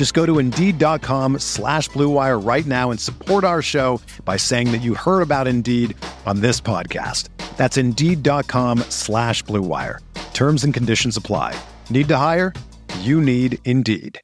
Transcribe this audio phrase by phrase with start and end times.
[0.00, 4.78] Just go to Indeed.com slash BlueWire right now and support our show by saying that
[4.78, 7.28] you heard about Indeed on this podcast.
[7.58, 9.98] That's Indeed.com slash BlueWire.
[10.32, 11.54] Terms and conditions apply.
[11.90, 12.54] Need to hire?
[13.00, 14.18] You need Indeed.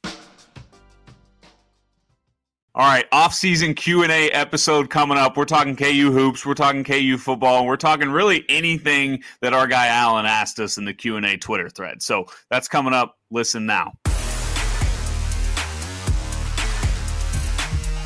[2.73, 5.37] All right, off-season Q&A episode coming up.
[5.37, 9.67] We're talking KU hoops, we're talking KU football, and we're talking really anything that our
[9.67, 12.01] guy Alan asked us in the Q&A Twitter thread.
[12.01, 13.15] So that's coming up.
[13.29, 13.93] Listen now.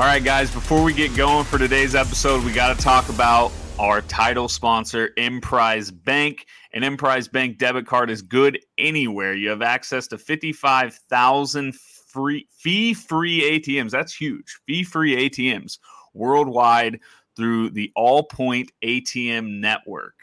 [0.00, 3.52] All right, guys, before we get going for today's episode, we got to talk about
[3.78, 6.46] our title sponsor, Emprise Bank.
[6.72, 9.34] An Emprise Bank debit card is good anywhere.
[9.34, 13.90] You have access to 55,000 free fee-free ATMs.
[13.90, 14.60] That's huge.
[14.66, 15.76] Fee-free ATMs
[16.14, 17.00] worldwide
[17.36, 20.14] through the Allpoint ATM network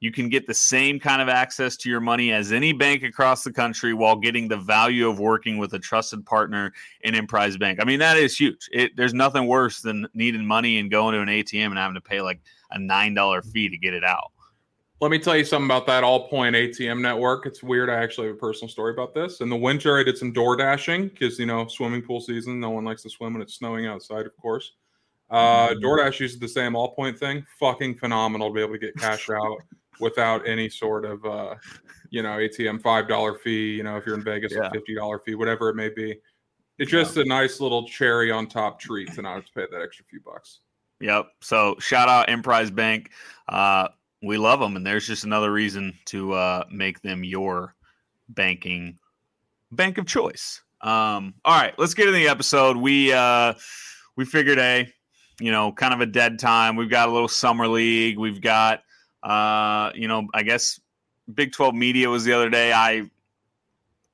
[0.00, 3.44] you can get the same kind of access to your money as any bank across
[3.44, 6.72] the country while getting the value of working with a trusted partner
[7.02, 7.78] in Emprise Bank.
[7.80, 8.68] I mean, that is huge.
[8.72, 12.00] It, there's nothing worse than needing money and going to an ATM and having to
[12.00, 12.40] pay like
[12.70, 14.32] a $9 fee to get it out.
[15.02, 17.46] Let me tell you something about that all point ATM network.
[17.46, 17.90] It's weird.
[17.90, 19.40] I actually have a personal story about this.
[19.40, 22.60] In the winter, I did some door dashing because, you know, swimming pool season.
[22.60, 24.72] No one likes to swim when it's snowing outside, of course.
[25.30, 25.84] Uh, mm-hmm.
[25.84, 27.46] DoorDash uses the same all point thing.
[27.58, 29.58] Fucking phenomenal to be able to get cash out
[30.00, 31.54] without any sort of uh,
[32.10, 33.74] you know ATM five dollar fee.
[33.74, 34.68] You know, if you're in Vegas, yeah.
[34.68, 36.16] a fifty dollar fee, whatever it may be.
[36.78, 37.22] It's just yeah.
[37.22, 40.20] a nice little cherry on top treat to not have to pay that extra few
[40.20, 40.60] bucks.
[41.00, 41.26] Yep.
[41.42, 43.10] So shout out Emprise Bank.
[43.48, 43.88] Uh,
[44.22, 47.74] we love them, and there's just another reason to uh, make them your
[48.28, 48.98] banking
[49.72, 50.62] bank of choice.
[50.82, 52.76] Um, all right, let's get into the episode.
[52.76, 53.54] We uh,
[54.16, 54.90] we figured a
[55.40, 56.76] you know kind of a dead time.
[56.76, 58.18] We've got a little summer league.
[58.18, 58.82] We've got
[59.22, 60.80] uh, you know, I guess
[61.32, 62.72] Big 12 media was the other day.
[62.72, 63.10] I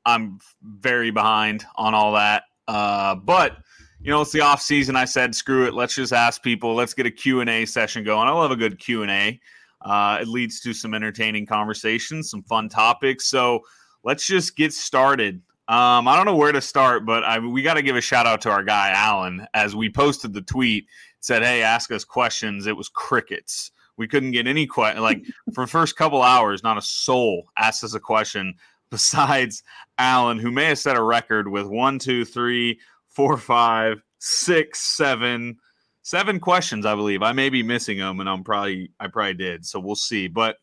[0.05, 2.45] I'm very behind on all that.
[2.69, 3.59] Uh, but
[4.01, 4.95] you know, it's the off season.
[4.95, 5.75] I said, screw it.
[5.75, 6.75] Let's just ask people.
[6.75, 8.29] Let's get a Q and A session going.
[8.29, 9.41] I love a good Q and A.
[9.83, 13.27] Uh, it leads to some entertaining conversations, some fun topics.
[13.27, 13.61] So
[14.05, 15.43] let's just get started.
[15.69, 18.27] Um, I don't know where to start, but I, we got to give a shout
[18.27, 20.87] out to our guy Alan as we posted the tweet.
[21.21, 23.73] Said, "Hey, ask us questions." It was crickets.
[23.97, 25.03] We couldn't get any question.
[25.03, 25.25] Like
[25.55, 28.55] for the first couple hours, not a soul asked us a question
[28.91, 29.63] besides
[29.99, 35.57] Alan, who may have set a record with one, two, three, four, five, six, seven,
[36.03, 36.87] seven questions.
[36.87, 39.65] I believe I may be missing them, and I'm probably I probably did.
[39.67, 40.29] So we'll see.
[40.29, 40.57] But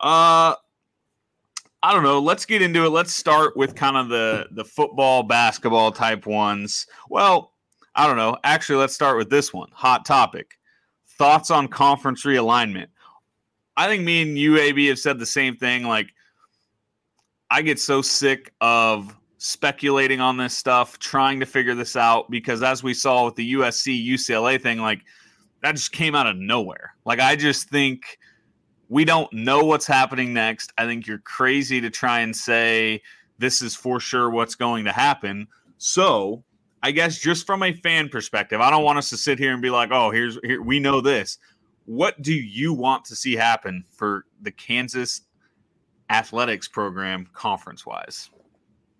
[0.00, 0.54] uh,
[1.82, 2.20] I don't know.
[2.20, 2.90] Let's get into it.
[2.90, 6.86] Let's start with kind of the the football, basketball type ones.
[7.08, 7.52] Well,
[7.94, 8.36] I don't know.
[8.44, 9.68] Actually, let's start with this one.
[9.72, 10.58] Hot topic
[11.18, 12.86] thoughts on conference realignment.
[13.76, 15.84] I think me and UAB have said the same thing.
[15.84, 16.08] Like,
[17.50, 22.62] I get so sick of speculating on this stuff, trying to figure this out, because
[22.62, 25.00] as we saw with the USC UCLA thing, like,
[25.62, 26.94] that just came out of nowhere.
[27.04, 28.18] Like, I just think
[28.88, 30.72] we don't know what's happening next.
[30.78, 33.02] I think you're crazy to try and say
[33.38, 35.48] this is for sure what's going to happen.
[35.78, 36.44] So
[36.86, 39.60] I guess just from a fan perspective, I don't want us to sit here and
[39.60, 41.38] be like, "Oh, here's here we know this."
[41.84, 45.22] What do you want to see happen for the Kansas
[46.10, 48.30] athletics program conference wise?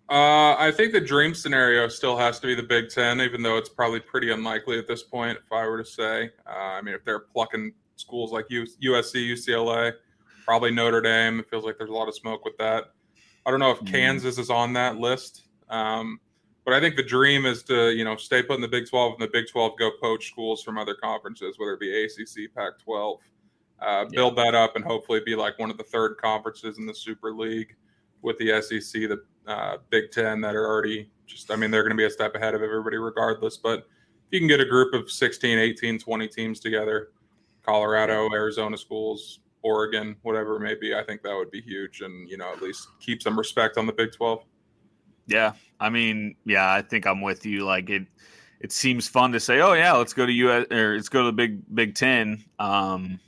[0.09, 3.55] Uh, I think the dream scenario still has to be the Big Ten, even though
[3.55, 5.37] it's probably pretty unlikely at this point.
[5.37, 9.93] If I were to say, uh, I mean, if they're plucking schools like USC, UCLA,
[10.43, 11.39] probably Notre Dame.
[11.39, 12.91] It feels like there's a lot of smoke with that.
[13.45, 13.87] I don't know if mm.
[13.87, 16.19] Kansas is on that list, um,
[16.67, 19.13] but I think the dream is to you know stay put in the Big 12
[19.13, 23.19] and the Big 12 go poach schools from other conferences, whether it be ACC, Pac-12.
[23.79, 24.43] Uh, build yeah.
[24.43, 27.73] that up and hopefully be like one of the third conferences in the Super League
[28.21, 31.91] with the SEC, the uh, Big Ten that are already just, I mean, they're going
[31.91, 33.55] to be a step ahead of everybody regardless.
[33.55, 37.11] But if you can get a group of 16, 18, 20 teams together,
[37.63, 42.27] Colorado, Arizona schools, Oregon, whatever it may be, I think that would be huge and,
[42.29, 44.43] you know, at least keep some respect on the Big 12.
[45.27, 45.53] Yeah.
[45.79, 47.65] I mean, yeah, I think I'm with you.
[47.65, 48.07] Like it,
[48.59, 51.25] it seems fun to say, oh yeah, let's go to US or let's go to
[51.27, 52.43] the Big Big Ten.
[52.59, 53.19] Um,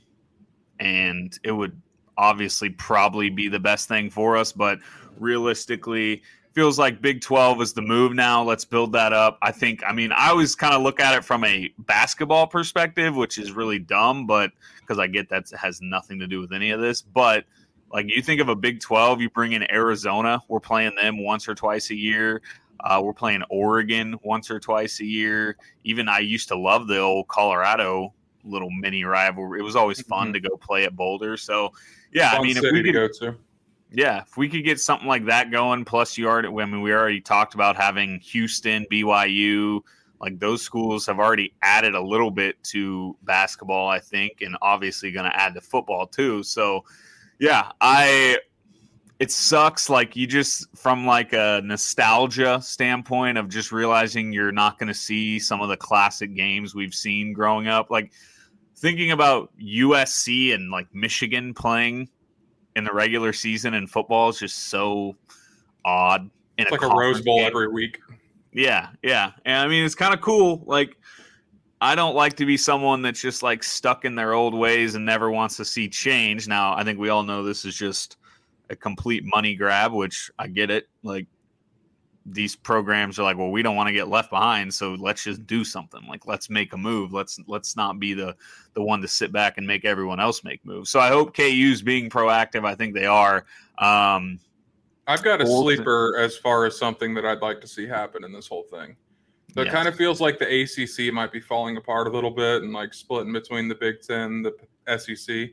[0.80, 1.80] and it would
[2.16, 4.78] obviously probably be the best thing for us, but
[5.18, 6.22] realistically
[6.54, 8.42] feels like Big 12 is the move now.
[8.42, 9.38] Let's build that up.
[9.42, 13.14] I think, I mean, I always kind of look at it from a basketball perspective,
[13.14, 14.50] which is really dumb, but
[14.80, 17.02] because I get that has nothing to do with any of this.
[17.02, 17.44] But
[17.92, 21.48] like you think of a Big 12, you bring in Arizona, we're playing them once
[21.48, 22.42] or twice a year.
[22.82, 25.56] Uh, we're playing Oregon once or twice a year.
[25.84, 28.14] Even I used to love the old Colorado
[28.44, 29.60] little mini rivalry.
[29.60, 30.34] It was always fun mm-hmm.
[30.34, 31.36] to go play at Boulder.
[31.36, 31.72] So,
[32.12, 33.36] yeah, I mean, if we could go to.
[33.92, 36.92] Yeah, if we could get something like that going, plus you already, I mean, we
[36.92, 39.80] already talked about having Houston, BYU,
[40.20, 45.10] like those schools have already added a little bit to basketball, I think, and obviously
[45.10, 46.44] going to add to football too.
[46.44, 46.84] So,
[47.40, 48.38] yeah, I,
[49.18, 49.90] it sucks.
[49.90, 54.94] Like you just, from like a nostalgia standpoint of just realizing you're not going to
[54.94, 57.90] see some of the classic games we've seen growing up.
[57.90, 58.12] Like
[58.76, 62.08] thinking about USC and like Michigan playing
[62.76, 65.16] in the regular season in football is just so
[65.84, 66.30] odd.
[66.58, 67.46] In it's a like a Rose Bowl game.
[67.46, 67.98] every week.
[68.52, 70.62] Yeah, yeah, and I mean it's kind of cool.
[70.66, 70.96] Like
[71.80, 75.06] I don't like to be someone that's just like stuck in their old ways and
[75.06, 76.46] never wants to see change.
[76.46, 78.18] Now I think we all know this is just
[78.68, 80.88] a complete money grab, which I get it.
[81.02, 81.26] Like
[82.26, 85.46] these programs are like, well, we don't want to get left behind, so let's just
[85.46, 86.06] do something.
[86.06, 87.12] Like let's make a move.
[87.12, 88.36] Let's let's not be the
[88.74, 90.90] the one to sit back and make everyone else make moves.
[90.90, 92.64] So I hope KU's being proactive.
[92.64, 93.46] I think they are.
[93.78, 94.38] Um,
[95.06, 98.32] I've got a sleeper as far as something that I'd like to see happen in
[98.32, 98.96] this whole thing.
[99.54, 102.62] So it kind of feels like the ACC might be falling apart a little bit
[102.62, 105.50] and like splitting between the Big Ten, the SEC.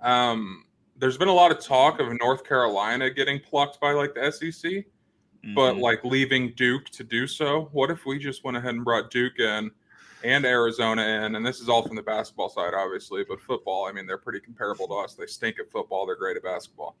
[0.00, 0.64] Um,
[0.96, 4.86] there's been a lot of talk of North Carolina getting plucked by like the SEC
[5.44, 5.54] mm-hmm.
[5.54, 7.68] but like leaving Duke to do so.
[7.72, 9.70] What if we just went ahead and brought Duke in
[10.22, 11.34] and Arizona in?
[11.34, 14.40] And this is all from the basketball side, obviously, but football, I mean, they're pretty
[14.40, 15.14] comparable to us.
[15.14, 16.96] They stink at football, they're great at basketball.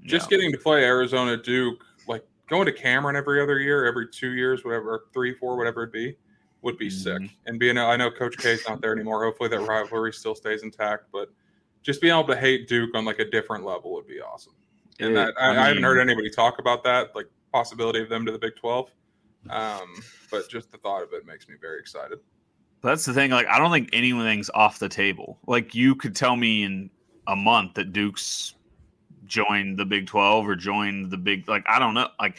[0.00, 0.08] Yeah.
[0.08, 4.32] Just getting to play Arizona Duke, like going to Cameron every other year, every two
[4.32, 6.16] years, whatever, three, four, whatever it be,
[6.62, 7.24] would be mm-hmm.
[7.24, 7.30] sick.
[7.46, 9.24] And being, I know Coach K's not there anymore.
[9.24, 11.28] Hopefully that rivalry still stays intact, but
[11.82, 14.54] just being able to hate Duke on like a different level would be awesome.
[15.00, 17.14] And it, that, I, I, mean, I, haven't heard anybody talk about that.
[17.14, 18.90] Like possibility of them to the Big 12.
[19.50, 19.94] Um,
[20.30, 22.18] but just the thought of it makes me very excited.
[22.82, 23.30] That's the thing.
[23.30, 25.38] Like, I don't think anything's off the table.
[25.46, 26.90] Like, you could tell me in
[27.28, 28.54] a month that Duke's
[29.32, 32.08] joined the Big 12 or join the Big, like, I don't know.
[32.20, 32.36] Like,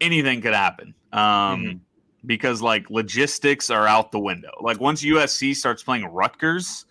[0.00, 0.94] anything could happen.
[1.12, 1.76] Um, mm-hmm.
[2.26, 4.52] Because, like, logistics are out the window.
[4.60, 6.86] Like, once USC starts playing Rutgers,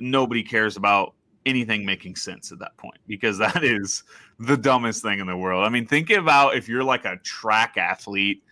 [0.00, 1.14] nobody cares about
[1.46, 4.02] anything making sense at that point because that is
[4.40, 5.64] the dumbest thing in the world.
[5.64, 8.42] I mean, think about if you're like a track athlete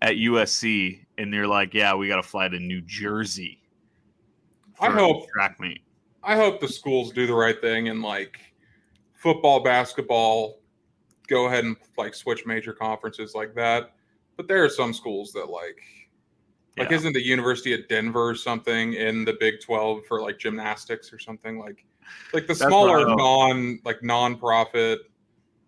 [0.00, 3.60] at USC and they're like, "Yeah, we got to fly to New Jersey."
[4.80, 5.82] I hope track meet.
[6.22, 8.38] I hope the schools do the right thing and like
[9.18, 10.60] football, basketball,
[11.26, 13.94] go ahead and like switch major conferences like that.
[14.36, 15.82] But there are some schools that like
[16.78, 21.18] like isn't the University of Denver something in the Big 12 for like gymnastics or
[21.18, 21.84] something like
[22.32, 25.00] like the smaller non like non-profit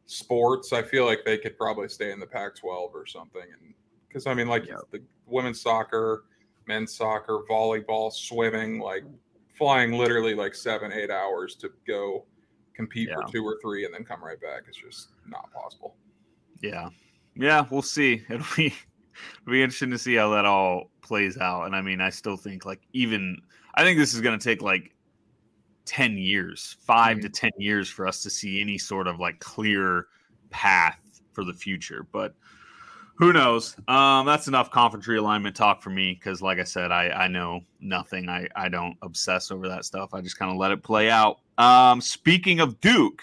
[0.06, 3.74] sports i feel like they could probably stay in the pac 12 or something and
[4.08, 4.76] because i mean like yeah.
[4.90, 6.24] the women's soccer
[6.66, 9.04] men's soccer volleyball swimming like
[9.56, 12.24] flying literally like seven eight hours to go
[12.80, 13.16] compete yeah.
[13.16, 15.94] for two or three and then come right back is just not possible
[16.62, 16.88] yeah
[17.34, 18.66] yeah we'll see it'll be
[19.42, 22.36] it'll be interesting to see how that all plays out and i mean i still
[22.36, 23.36] think like even
[23.74, 24.94] i think this is going to take like
[25.90, 27.22] 10 years, 5 mm-hmm.
[27.22, 30.06] to 10 years for us to see any sort of like clear
[30.50, 31.00] path
[31.32, 32.06] for the future.
[32.12, 32.34] But
[33.20, 33.76] who knows?
[33.86, 37.60] Um, that's enough conference realignment talk for me because, like I said, I, I know
[37.78, 38.30] nothing.
[38.30, 40.14] I, I don't obsess over that stuff.
[40.14, 41.40] I just kind of let it play out.
[41.58, 43.20] Um, speaking of Duke,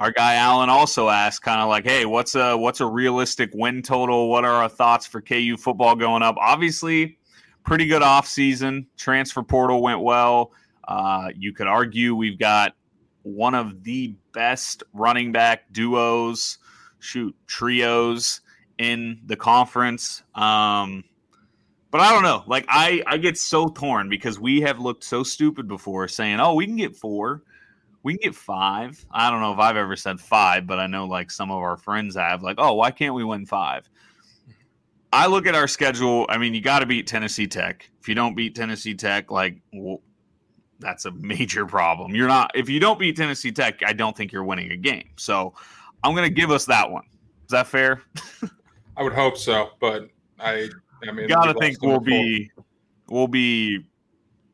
[0.00, 3.82] our guy Alan also asked, kind of like, "Hey, what's a what's a realistic win
[3.82, 4.28] total?
[4.28, 7.16] What are our thoughts for KU football going up?" Obviously,
[7.62, 8.84] pretty good off season.
[8.96, 10.50] Transfer portal went well.
[10.88, 12.74] Uh, you could argue we've got
[13.22, 16.58] one of the best running back duos,
[16.98, 18.40] shoot trios
[18.78, 20.22] in the conference.
[20.34, 21.04] Um,
[21.90, 22.42] but I don't know.
[22.46, 26.54] Like I, I get so torn because we have looked so stupid before, saying, "Oh,
[26.54, 27.42] we can get four,
[28.04, 29.04] we can get five.
[29.10, 31.76] I don't know if I've ever said five, but I know like some of our
[31.76, 32.42] friends have.
[32.42, 33.88] Like, oh, why can't we win five?
[35.12, 36.26] I look at our schedule.
[36.28, 37.88] I mean, you got to beat Tennessee Tech.
[38.00, 40.02] If you don't beat Tennessee Tech, like well,
[40.80, 42.14] that's a major problem.
[42.14, 45.08] You're not if you don't beat Tennessee Tech, I don't think you're winning a game.
[45.16, 45.54] So
[46.02, 47.04] I'm going to give us that one.
[47.46, 48.02] Is that fair?
[48.96, 50.08] I would hope so, but
[50.38, 50.68] I
[51.06, 52.50] I mean, got to think we'll be
[53.08, 53.84] we'll be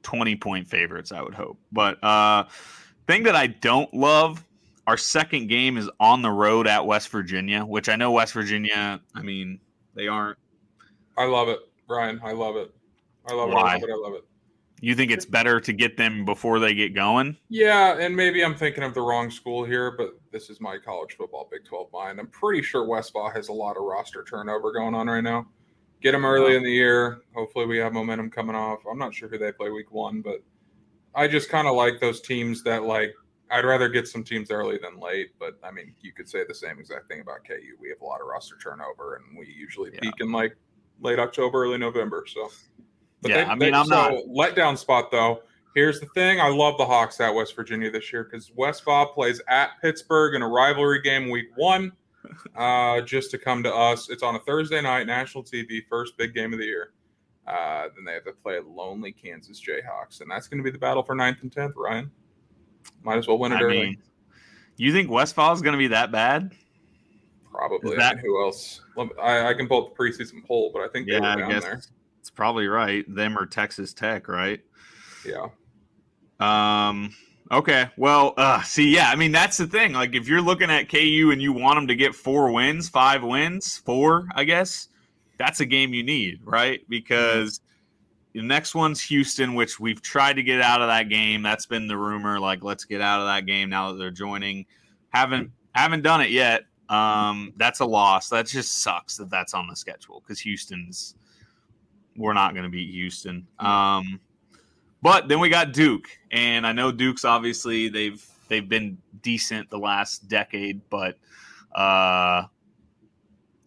[0.03, 1.13] 20 point favorites.
[1.13, 2.45] I would hope, but uh,
[3.07, 4.45] thing that I don't love.
[4.87, 9.01] Our second game is on the road at West Virginia, which I know West Virginia.
[9.15, 9.61] I mean,
[9.95, 10.37] they aren't.
[11.17, 12.21] I love it, Brian.
[12.25, 12.75] I love it.
[13.29, 13.55] I love Why?
[13.55, 13.63] it.
[13.63, 13.91] I love it.
[13.93, 14.25] I love it.
[14.81, 17.37] You think it's better to get them before they get going?
[17.51, 21.17] Yeah, and maybe I'm thinking of the wrong school here, but this is my college
[21.17, 22.19] football Big 12 mind.
[22.19, 25.47] I'm pretty sure Westphal has a lot of roster turnover going on right now.
[26.01, 27.21] Get them early in the year.
[27.35, 28.79] Hopefully, we have momentum coming off.
[28.91, 30.43] I'm not sure who they play week one, but
[31.15, 33.15] I just kind of like those teams that like.
[33.53, 36.55] I'd rather get some teams early than late, but I mean, you could say the
[36.55, 37.77] same exact thing about KU.
[37.81, 39.99] We have a lot of roster turnover, and we usually yeah.
[40.03, 40.57] peak in like
[41.01, 42.25] late October, early November.
[42.29, 42.49] So
[43.23, 45.43] but yeah, they, I mean, they, I'm so not letdown spot though.
[45.75, 49.41] Here's the thing: I love the Hawks at West Virginia this year because Westphal plays
[49.49, 51.93] at Pittsburgh in a rivalry game week one,
[52.57, 54.11] uh, just to come to us.
[54.11, 56.93] It's on a Thursday night, national TV, first big game of the year.
[57.47, 60.79] Uh, then they have to play lonely Kansas Jayhawks, and that's going to be the
[60.79, 61.75] battle for ninth and tenth.
[61.77, 62.11] Ryan,
[63.03, 63.81] might as well win it I early.
[63.81, 64.03] Mean,
[64.77, 66.53] you think Westphal is going to be that bad?
[67.51, 67.97] Probably.
[67.97, 68.81] That, I mean, who else?
[69.21, 71.43] I, I, can pull up the preseason poll, but I think yeah, they were down
[71.43, 71.83] I guess, there.
[72.21, 73.05] It's probably right.
[73.13, 74.61] Them or Texas Tech, right?
[75.25, 75.49] Yeah.
[76.39, 77.15] Um.
[77.51, 77.89] Okay.
[77.97, 79.11] Well, uh, see, yeah.
[79.11, 79.93] I mean, that's the thing.
[79.93, 83.25] Like, if you're looking at KU and you want them to get four wins, five
[83.25, 84.89] wins, four, I guess,
[85.37, 86.81] that's a game you need, right?
[86.89, 88.41] Because mm-hmm.
[88.41, 91.43] the next one's Houston, which we've tried to get out of that game.
[91.43, 92.39] That's been the rumor.
[92.39, 94.67] Like, let's get out of that game now that they're joining.
[95.09, 96.65] Haven't haven't done it yet.
[96.89, 98.29] Um, that's a loss.
[98.29, 101.15] That just sucks that that's on the schedule because Houston's
[102.21, 103.47] we're not going to beat Houston.
[103.59, 104.21] Um,
[105.03, 109.79] but then we got Duke, and I know Duke's obviously they've they've been decent the
[109.79, 111.17] last decade, but
[111.75, 112.45] uh,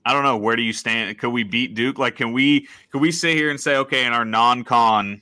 [0.06, 1.18] I don't know where do you stand?
[1.18, 1.98] Could we beat Duke?
[1.98, 5.22] Like, can we could we sit here and say, okay, in our non-con,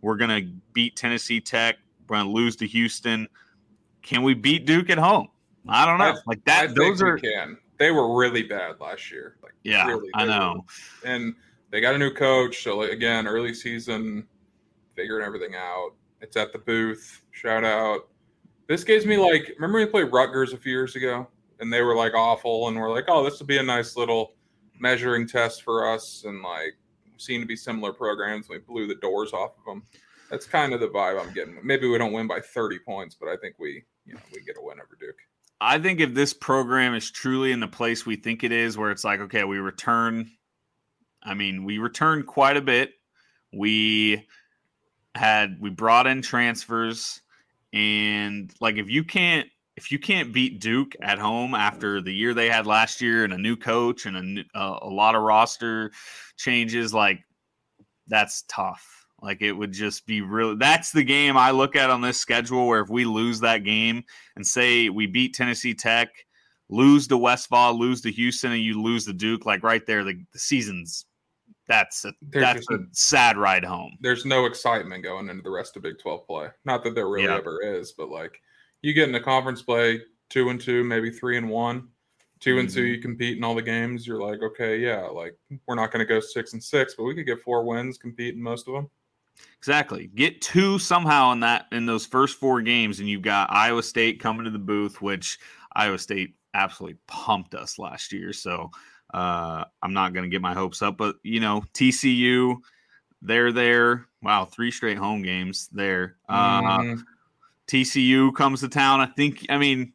[0.00, 0.40] we're gonna
[0.72, 1.76] beat Tennessee Tech,
[2.08, 3.28] we're gonna lose to Houston.
[4.02, 5.28] Can we beat Duke at home?
[5.68, 6.06] I don't know.
[6.06, 7.56] I, like that, I those are can.
[7.78, 9.36] They were really bad last year.
[9.44, 10.64] Like, yeah, really, I know.
[11.04, 11.34] Were, and
[11.72, 12.62] they got a new coach.
[12.62, 14.28] So like, again, early season,
[14.94, 15.92] figuring everything out.
[16.20, 17.24] It's at the booth.
[17.32, 18.08] Shout out.
[18.68, 21.26] This gives me like, remember we played Rutgers a few years ago,
[21.58, 24.34] and they were like awful, and we're like, oh, this will be a nice little
[24.78, 26.74] measuring test for us, and like
[27.16, 28.48] seem to be similar programs.
[28.48, 29.82] We blew the doors off of them.
[30.30, 31.58] That's kind of the vibe I'm getting.
[31.62, 34.56] Maybe we don't win by 30 points, but I think we, you know, we get
[34.58, 35.18] a win over Duke.
[35.60, 38.90] I think if this program is truly in the place we think it is, where
[38.90, 40.30] it's like, okay, we return
[41.24, 42.92] I mean, we returned quite a bit.
[43.52, 44.26] We
[45.14, 47.20] had we brought in transfers
[47.72, 52.32] and like if you can't if you can't beat Duke at home after the year
[52.34, 55.90] they had last year and a new coach and a, a, a lot of roster
[56.36, 57.20] changes like
[58.08, 59.06] that's tough.
[59.20, 62.66] Like it would just be really that's the game I look at on this schedule
[62.66, 64.04] where if we lose that game
[64.36, 66.08] and say we beat Tennessee Tech,
[66.68, 70.14] lose to Westphal, lose to Houston, and you lose to Duke, like right there, the,
[70.32, 71.06] the season's
[71.72, 73.96] that's a there's that's a sad ride home.
[74.00, 76.48] There's no excitement going into the rest of Big 12 play.
[76.66, 78.40] Not that there really ever is, but like
[78.82, 81.88] you get into conference play two and two, maybe three and one,
[82.40, 82.60] 2 mm-hmm.
[82.60, 82.94] and two, mm-hmm.
[82.94, 84.06] you compete in all the games.
[84.06, 85.34] You're like, okay, yeah, like
[85.66, 88.34] we're not going to go six and six, but we could get four wins, compete
[88.34, 88.90] in most of them.
[89.56, 90.10] Exactly.
[90.14, 94.20] Get two somehow in that in those first four games, and you've got Iowa State
[94.20, 95.38] coming to the booth, which
[95.74, 98.34] Iowa State absolutely pumped us last year.
[98.34, 98.70] So
[99.12, 102.56] uh, I'm not going to get my hopes up, but you know, TCU,
[103.20, 104.06] they're there.
[104.22, 106.16] Wow, three straight home games there.
[106.28, 107.02] Uh, mm.
[107.66, 109.00] TCU comes to town.
[109.00, 109.46] I think.
[109.48, 109.92] I mean,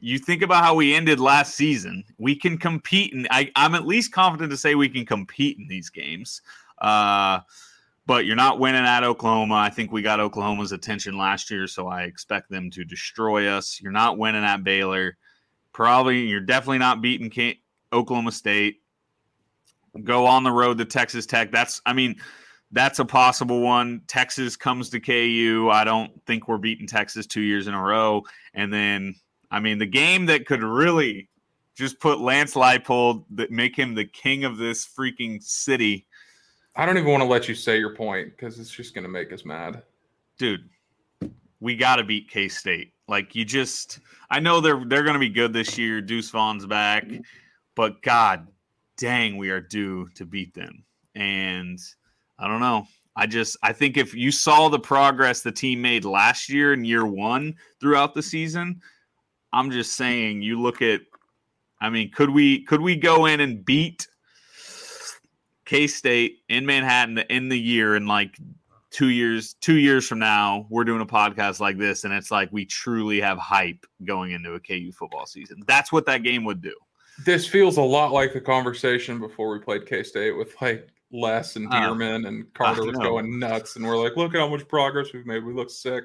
[0.00, 2.04] you think about how we ended last season.
[2.18, 5.68] We can compete, and I, am at least confident to say we can compete in
[5.68, 6.42] these games.
[6.78, 7.40] Uh,
[8.06, 9.56] but you're not winning at Oklahoma.
[9.56, 13.80] I think we got Oklahoma's attention last year, so I expect them to destroy us.
[13.82, 15.16] You're not winning at Baylor
[15.76, 17.60] Probably you're definitely not beating K-
[17.92, 18.82] Oklahoma State.
[20.04, 21.50] Go on the road to Texas Tech.
[21.50, 22.16] That's I mean,
[22.72, 24.02] that's a possible one.
[24.06, 25.70] Texas comes to KU.
[25.72, 28.24] I don't think we're beating Texas two years in a row.
[28.54, 29.14] And then
[29.50, 31.28] I mean the game that could really
[31.74, 36.06] just put Lance Leipold that make him the king of this freaking city.
[36.74, 39.10] I don't even want to let you say your point because it's just going to
[39.10, 39.82] make us mad.
[40.38, 40.68] Dude,
[41.60, 42.92] we got to beat K State.
[43.08, 44.00] Like you just,
[44.30, 46.00] I know they're they're going to be good this year.
[46.00, 47.04] Deuce Vaughn's back,
[47.76, 48.48] but God
[48.96, 50.84] dang, we are due to beat them.
[51.14, 51.78] And
[52.38, 52.86] I don't know.
[53.14, 56.84] I just I think if you saw the progress the team made last year in
[56.84, 58.82] year one throughout the season,
[59.52, 61.00] I'm just saying you look at
[61.80, 64.06] I mean, could we could we go in and beat
[65.64, 68.36] K State in Manhattan in the year in like
[68.90, 72.50] two years two years from now we're doing a podcast like this and it's like
[72.52, 75.62] we truly have hype going into a KU football season.
[75.66, 76.74] That's what that game would do.
[77.24, 81.56] This feels a lot like the conversation before we played K State with like Les
[81.56, 84.66] and Dearman uh, and Carter was going nuts, and we're like, look at how much
[84.68, 85.44] progress we've made.
[85.44, 86.04] We look sick,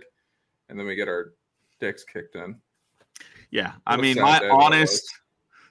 [0.70, 1.34] and then we get our
[1.80, 2.56] dicks kicked in.
[3.50, 5.12] Yeah, I mean, my honest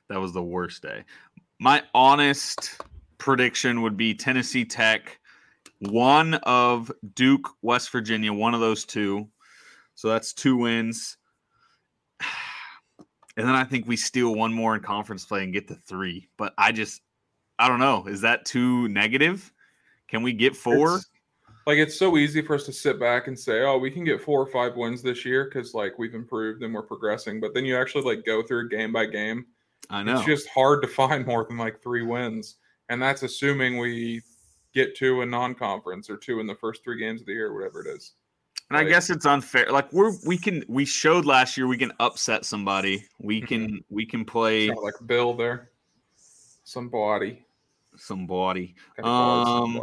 [0.08, 1.04] that was the worst day.
[1.58, 2.82] My honest
[3.18, 5.18] prediction would be Tennessee Tech,
[5.78, 9.28] one of Duke, West Virginia, one of those two.
[9.94, 11.16] So that's two wins.
[13.40, 16.28] And then I think we steal one more in conference play and get to three.
[16.36, 17.02] But I just,
[17.58, 18.06] I don't know.
[18.06, 19.52] Is that too negative?
[20.08, 20.96] Can we get four?
[20.96, 21.06] It's,
[21.66, 24.20] like it's so easy for us to sit back and say, "Oh, we can get
[24.20, 27.64] four or five wins this year because like we've improved and we're progressing." But then
[27.64, 29.46] you actually like go through game by game
[29.88, 30.16] I know.
[30.16, 32.56] It's just hard to find more than like three wins.
[32.88, 34.22] And that's assuming we
[34.74, 37.54] get two in non conference or two in the first three games of the year,
[37.54, 38.14] whatever it is.
[38.70, 39.66] And like, I guess it's unfair.
[39.70, 43.04] Like we're we can we showed last year we can upset somebody.
[43.18, 43.46] We mm-hmm.
[43.46, 43.94] can mm-hmm.
[43.94, 45.70] we can play like Bill there.
[46.64, 47.44] Somebody.
[47.96, 48.74] Somebody.
[49.02, 49.80] Um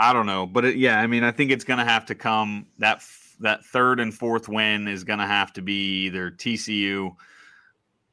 [0.00, 2.14] I don't know, but it, yeah, I mean, I think it's going to have to
[2.14, 3.02] come that
[3.40, 7.16] that third and fourth win is going to have to be either TCU,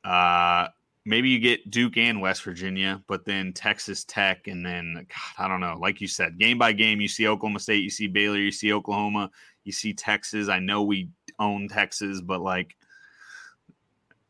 [0.04, 0.68] uh,
[1.06, 5.48] maybe you get Duke and West Virginia, but then Texas Tech, and then God, I
[5.48, 5.78] don't know.
[5.80, 8.72] Like you said, game by game, you see Oklahoma State, you see Baylor, you see
[8.72, 9.32] Oklahoma,
[9.66, 10.48] you see Texas.
[10.48, 12.78] I know we own Texas, but like,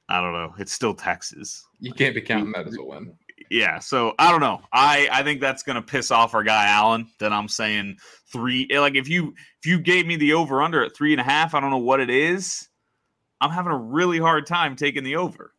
[0.09, 0.55] I don't know.
[0.57, 1.67] It's still Texas.
[1.79, 3.13] You can't be counting that as a win.
[3.51, 4.61] Yeah, so I don't know.
[4.73, 7.07] I I think that's gonna piss off our guy Allen.
[7.19, 7.97] That I'm saying
[8.31, 8.67] three.
[8.71, 11.23] Eh, like if you if you gave me the over under at three and a
[11.23, 12.67] half, I don't know what it is.
[13.41, 15.53] I'm having a really hard time taking the over.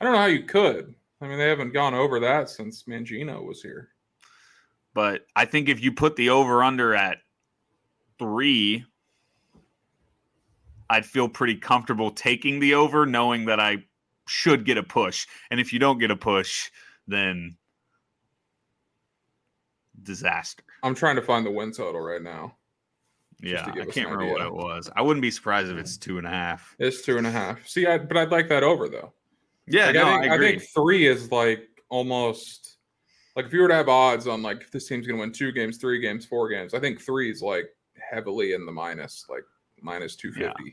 [0.00, 0.94] I don't know how you could.
[1.20, 3.90] I mean, they haven't gone over that since Mangino was here.
[4.94, 7.18] But I think if you put the over under at
[8.18, 8.84] three,
[10.90, 13.84] I'd feel pretty comfortable taking the over, knowing that I
[14.26, 15.26] should get a push.
[15.50, 16.70] And if you don't get a push,
[17.06, 17.56] then
[20.02, 20.62] disaster.
[20.82, 22.56] I'm trying to find the win total right now.
[23.40, 24.90] Yeah, I can't remember what it was.
[24.94, 26.74] I wouldn't be surprised if it's two and a half.
[26.78, 27.66] It's two and a half.
[27.66, 29.12] See, I, but I'd like that over though.
[29.66, 32.76] Yeah, like, no, I, think, I, I, think three is like almost
[33.34, 35.52] like if you were to have odds on like if this team's gonna win two
[35.52, 37.68] games, three games, four games, I think three is like
[38.10, 39.44] heavily in the minus, like
[39.80, 40.64] minus two fifty.
[40.64, 40.70] Yeah.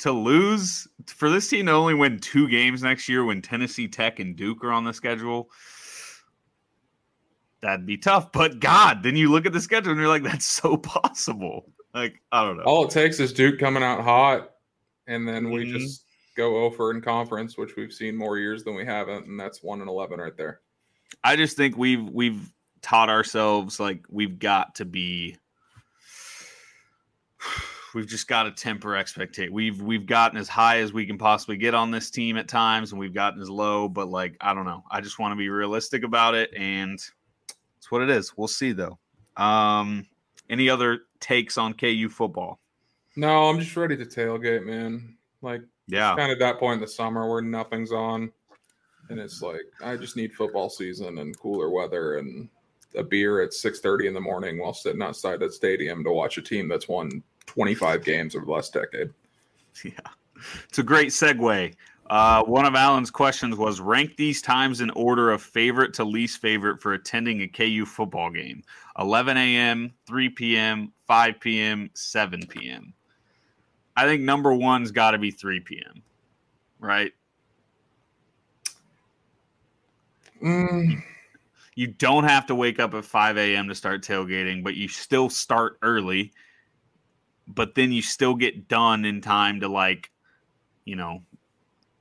[0.00, 4.20] To lose for this team to only win two games next year when Tennessee Tech
[4.20, 5.50] and Duke are on the schedule,
[7.60, 8.30] that'd be tough.
[8.30, 11.72] But God, then you look at the schedule and you're like, that's so possible.
[11.94, 12.62] Like, I don't know.
[12.64, 14.50] All it takes is Duke coming out hot,
[15.06, 15.78] and then we mm-hmm.
[15.78, 16.04] just
[16.36, 19.80] go over in conference, which we've seen more years than we haven't, and that's one
[19.80, 20.60] and eleven right there.
[21.24, 25.36] I just think we've we've taught ourselves like we've got to be
[27.94, 29.52] we've just got to temper expectation.
[29.52, 32.92] We've we've gotten as high as we can possibly get on this team at times,
[32.92, 33.88] and we've gotten as low.
[33.88, 36.94] But like I don't know, I just want to be realistic about it, and
[37.78, 38.36] it's what it is.
[38.36, 38.98] We'll see though.
[39.36, 40.06] Um,
[40.50, 42.58] any other takes on KU football?
[43.16, 45.16] No, I'm just ready to tailgate, man.
[45.42, 46.14] Like yeah.
[46.16, 48.30] kind of that point in the summer where nothing's on.
[49.10, 52.48] And it's like, I just need football season and cooler weather and
[52.94, 56.42] a beer at 6.30 in the morning while sitting outside the stadium to watch a
[56.42, 59.10] team that's won 25 games over the last decade.
[59.84, 59.92] Yeah.
[60.68, 61.74] It's a great segue.
[62.10, 66.40] Uh, one of Alan's questions was rank these times in order of favorite to least
[66.40, 68.64] favorite for attending a KU football game
[68.98, 72.92] 11 a.m., 3 p.m., 5 p.m., 7 p.m.
[73.96, 76.02] I think number one's got to be 3 p.m.
[76.80, 77.12] Right?
[80.42, 81.02] Mm.
[81.74, 83.68] You don't have to wake up at 5 a.m.
[83.68, 86.32] to start tailgating, but you still start early.
[87.48, 90.10] But then you still get done in time to like,
[90.84, 91.22] you know,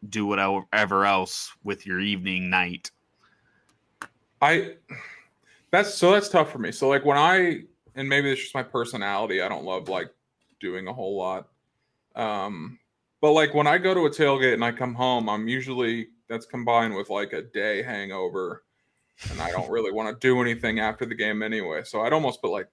[0.09, 2.91] do whatever else with your evening night.
[4.41, 4.75] I
[5.71, 6.71] that's so that's tough for me.
[6.71, 7.61] So like when I
[7.95, 10.13] and maybe it's just my personality, I don't love like
[10.59, 11.47] doing a whole lot.
[12.15, 12.79] Um
[13.21, 16.45] but like when I go to a tailgate and I come home, I'm usually that's
[16.45, 18.63] combined with like a day hangover
[19.31, 21.83] and I don't really want to do anything after the game anyway.
[21.83, 22.69] So I'd almost put like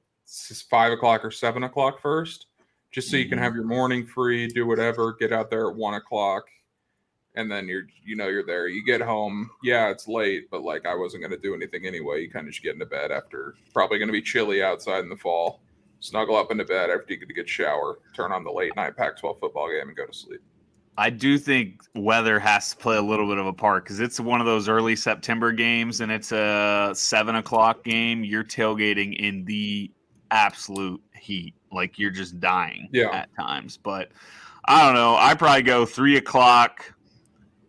[0.69, 2.47] five o'clock or seven o'clock first,
[2.95, 3.45] just so you can mm-hmm.
[3.45, 6.45] have your morning free, do whatever, get out there at one o'clock,
[7.35, 8.69] and then you're you know you're there.
[8.69, 12.23] You get home, yeah, it's late, but like I wasn't gonna do anything anyway.
[12.23, 15.17] You kind of just get into bed after probably gonna be chilly outside in the
[15.17, 15.61] fall.
[15.99, 18.97] Snuggle up into bed after you get a good shower, turn on the late night
[18.97, 20.41] Pac-12 football game, and go to sleep.
[20.97, 24.21] I do think weather has to play a little bit of a part because it's
[24.21, 28.23] one of those early September games and it's a seven o'clock game.
[28.23, 29.91] You're tailgating in the
[30.31, 33.11] absolute heat, like you're just dying yeah.
[33.11, 33.77] at times.
[33.77, 34.11] But
[34.67, 35.17] I don't know.
[35.17, 36.93] I probably go three o'clock,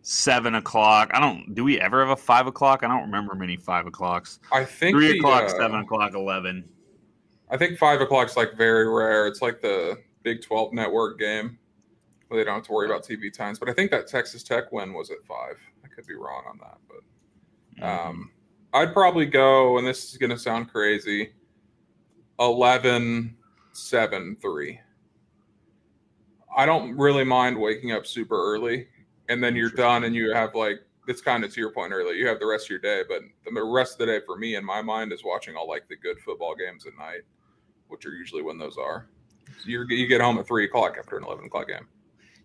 [0.02, 1.10] seven o'clock.
[1.12, 1.54] I don't.
[1.54, 2.82] Do we ever have a five o'clock?
[2.82, 4.40] I don't remember many five o'clocks.
[4.52, 6.68] I think three the, o'clock, uh, seven o'clock, eleven.
[7.50, 9.26] I think five o'clock's like very rare.
[9.26, 11.58] It's like the Big Twelve network game
[12.28, 13.58] where they don't have to worry about TV times.
[13.58, 15.56] But I think that Texas Tech win was at five.
[15.84, 18.08] I could be wrong on that, but mm-hmm.
[18.08, 18.30] um,
[18.72, 21.32] I'd probably go, and this is going to sound crazy
[22.40, 23.36] 11
[23.76, 24.80] 7 3.
[26.56, 28.88] I don't really mind waking up super early,
[29.28, 32.14] and then you're done, and you have like it's kind of to your point earlier.
[32.14, 33.20] You have the rest of your day, but
[33.52, 35.96] the rest of the day for me in my mind is watching all like the
[35.96, 37.22] good football games at night,
[37.88, 39.08] which are usually when those are.
[39.60, 41.86] So you get home at three o'clock after an eleven o'clock game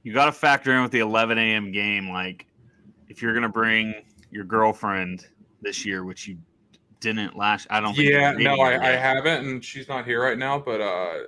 [0.04, 1.72] you got to factor in with the 11 a.m.
[1.72, 2.10] game.
[2.10, 2.48] Like,
[3.08, 3.94] if you're gonna bring
[4.32, 5.28] your girlfriend
[5.62, 6.38] this year, which you
[7.02, 7.98] didn't last, I don't.
[7.98, 10.58] Yeah, no, I, I, haven't, and she's not here right now.
[10.60, 11.24] But uh,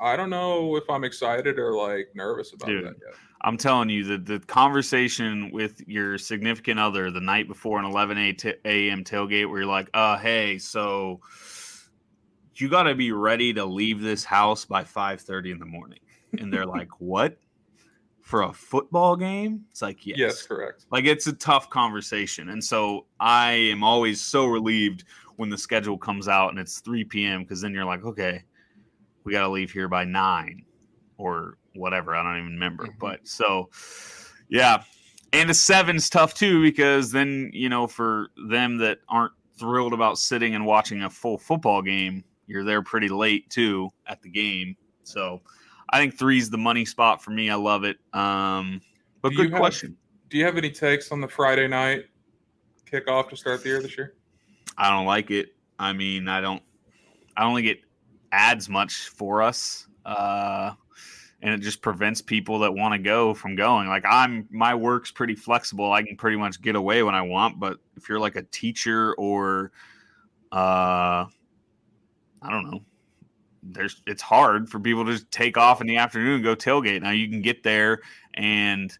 [0.00, 3.14] I don't know if I'm excited or like nervous about Dude, that yet.
[3.42, 8.18] I'm telling you that the conversation with your significant other the night before an 11
[8.18, 9.04] a.m.
[9.04, 11.20] tailgate, where you're like, "Uh, hey, so."
[12.60, 16.00] You got to be ready to leave this house by 5:30 in the morning.
[16.40, 17.38] And they're like, "What?"
[18.28, 19.64] For a football game?
[19.70, 20.18] It's like, yes.
[20.18, 20.84] Yes, correct.
[20.90, 22.50] Like it's a tough conversation.
[22.50, 25.04] And so I am always so relieved
[25.36, 27.42] when the schedule comes out and it's 3 p.m.
[27.42, 28.44] because then you're like, okay,
[29.24, 30.62] we got to leave here by nine
[31.16, 32.14] or whatever.
[32.14, 32.84] I don't even remember.
[32.84, 32.98] Mm-hmm.
[33.00, 33.70] But so,
[34.50, 34.82] yeah.
[35.32, 40.18] And a seven's tough too because then, you know, for them that aren't thrilled about
[40.18, 44.76] sitting and watching a full football game, you're there pretty late too at the game.
[45.04, 45.40] So,
[45.90, 47.50] I think three's the money spot for me.
[47.50, 47.98] I love it.
[48.12, 48.80] Um,
[49.22, 49.96] but do good have, question.
[50.28, 52.06] Do you have any takes on the Friday night
[52.90, 54.14] kickoff to start the year this year?
[54.76, 55.54] I don't like it.
[55.78, 56.62] I mean, I don't.
[57.36, 57.80] I don't think it
[58.32, 60.72] adds much for us, uh,
[61.40, 63.88] and it just prevents people that want to go from going.
[63.88, 65.92] Like I'm, my work's pretty flexible.
[65.92, 67.60] I can pretty much get away when I want.
[67.60, 69.70] But if you're like a teacher or,
[70.50, 71.26] uh,
[72.42, 72.80] I don't know,
[73.62, 77.02] there's it's hard for people to take off in the afternoon and go tailgate.
[77.02, 78.00] Now you can get there
[78.34, 78.96] and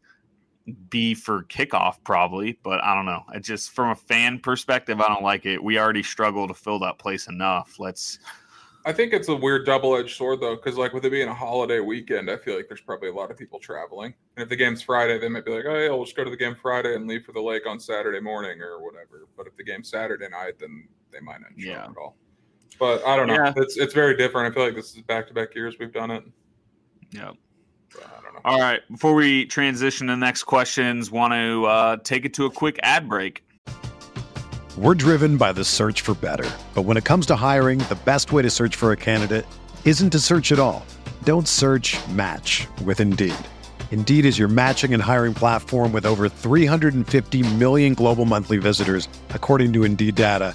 [0.90, 3.22] be for kickoff probably, but I don't know.
[3.34, 5.62] It just from a fan perspective, I don't like it.
[5.62, 7.76] We already struggle to fill that place enough.
[7.78, 8.18] Let's
[8.84, 11.80] I think it's a weird double-edged sword though, because like with it being a holiday
[11.80, 14.14] weekend, I feel like there's probably a lot of people traveling.
[14.36, 16.30] And if the game's Friday, they might be like, "Oh, yeah, we'll just go to
[16.30, 19.56] the game Friday and leave for the lake on Saturday morning or whatever." But if
[19.56, 21.84] the game's Saturday night, then they might not show yeah.
[21.84, 22.16] at all.
[22.78, 23.34] But I don't know.
[23.34, 23.52] Yeah.
[23.56, 24.50] It's it's very different.
[24.50, 26.24] I feel like this is back to back years we've done it.
[27.10, 27.32] Yeah.
[28.44, 28.80] All right.
[28.90, 32.78] Before we transition to the next questions, want to uh, take it to a quick
[32.82, 33.44] ad break.
[34.76, 36.48] We're driven by the search for better.
[36.74, 39.44] But when it comes to hiring, the best way to search for a candidate
[39.84, 40.86] isn't to search at all.
[41.24, 43.34] Don't search match with Indeed.
[43.90, 49.72] Indeed is your matching and hiring platform with over 350 million global monthly visitors, according
[49.72, 50.54] to Indeed data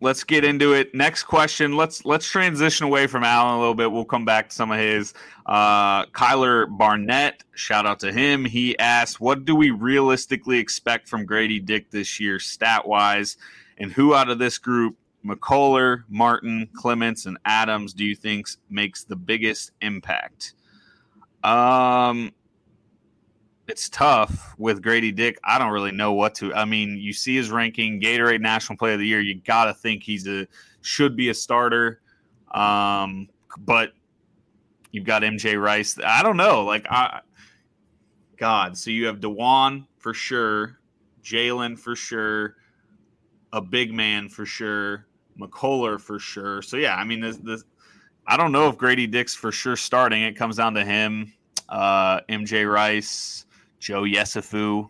[0.00, 0.94] let's get into it.
[0.94, 1.76] Next question.
[1.76, 3.92] Let's let's transition away from Allen a little bit.
[3.92, 5.14] We'll come back to some of his.
[5.46, 8.44] Uh, Kyler Barnett, shout out to him.
[8.44, 13.36] He asked, "What do we realistically expect from Grady Dick this year, stat wise,
[13.78, 19.04] and who out of this group, McCullar, Martin, Clemence, and Adams, do you think makes
[19.04, 20.54] the biggest impact?"
[21.42, 22.32] Um,
[23.70, 25.38] it's tough with Grady Dick.
[25.44, 26.52] I don't really know what to.
[26.52, 29.20] I mean, you see his ranking, Gatorade National Player of the Year.
[29.20, 30.46] You got to think he's a
[30.82, 32.00] should be a starter.
[32.50, 33.28] Um,
[33.58, 33.92] but
[34.90, 35.96] you've got MJ Rice.
[36.04, 36.64] I don't know.
[36.64, 37.20] Like I,
[38.36, 38.76] God.
[38.76, 40.80] So you have Dajuan for sure,
[41.22, 42.56] Jalen for sure,
[43.52, 45.06] a big man for sure,
[45.38, 46.60] McCullar for sure.
[46.60, 47.64] So yeah, I mean, this
[48.26, 50.22] I don't know if Grady Dick's for sure starting.
[50.22, 51.32] It comes down to him,
[51.68, 53.46] uh, MJ Rice.
[53.80, 54.88] Joe Yesufu.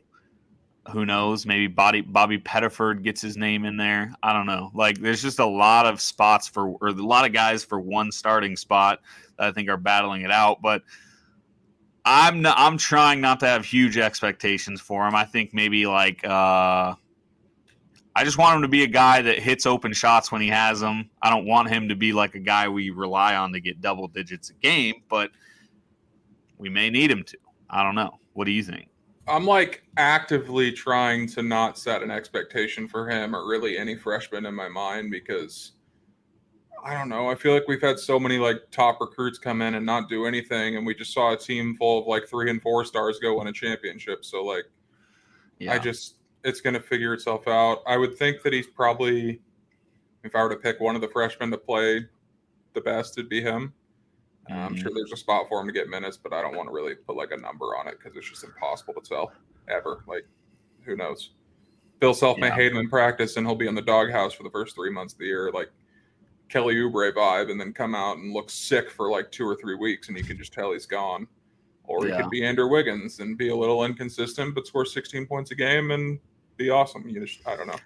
[0.92, 1.46] Who knows?
[1.46, 4.12] Maybe Bobby Bobby Pettiford gets his name in there.
[4.22, 4.70] I don't know.
[4.74, 8.10] Like, there's just a lot of spots for, or a lot of guys for one
[8.10, 9.00] starting spot
[9.38, 10.60] that I think are battling it out.
[10.60, 10.82] But
[12.04, 15.14] I'm not, I'm trying not to have huge expectations for him.
[15.14, 16.94] I think maybe like uh,
[18.16, 20.80] I just want him to be a guy that hits open shots when he has
[20.80, 21.10] them.
[21.22, 24.08] I don't want him to be like a guy we rely on to get double
[24.08, 25.30] digits a game, but
[26.58, 27.38] we may need him to.
[27.68, 28.18] I don't know.
[28.40, 28.88] What do you think?
[29.28, 34.46] I'm like actively trying to not set an expectation for him or really any freshman
[34.46, 35.72] in my mind because
[36.82, 37.28] I don't know.
[37.28, 40.24] I feel like we've had so many like top recruits come in and not do
[40.24, 43.36] anything, and we just saw a team full of like three and four stars go
[43.36, 44.24] win a championship.
[44.24, 44.64] So like,
[45.58, 45.74] yeah.
[45.74, 47.82] I just it's going to figure itself out.
[47.86, 49.42] I would think that he's probably,
[50.24, 52.06] if I were to pick one of the freshmen to play
[52.72, 53.74] the best, it'd be him.
[54.50, 54.58] Mm-hmm.
[54.58, 56.72] I'm sure there's a spot for him to get minutes, but I don't want to
[56.72, 59.32] really put like a number on it because it's just impossible to tell
[59.68, 60.02] ever.
[60.06, 60.26] Like,
[60.82, 61.30] who knows?
[62.00, 62.54] Bill Self may yeah.
[62.54, 65.12] hate him in practice, and he'll be in the doghouse for the first three months
[65.12, 65.70] of the year, like
[66.48, 69.76] Kelly Oubre vibe, and then come out and look sick for like two or three
[69.76, 71.26] weeks, and you can just tell he's gone.
[71.84, 72.22] Or he yeah.
[72.22, 75.90] could be Andrew Wiggins and be a little inconsistent, but score 16 points a game
[75.90, 76.20] and
[76.56, 77.06] be awesome.
[77.08, 77.78] You just, I don't know.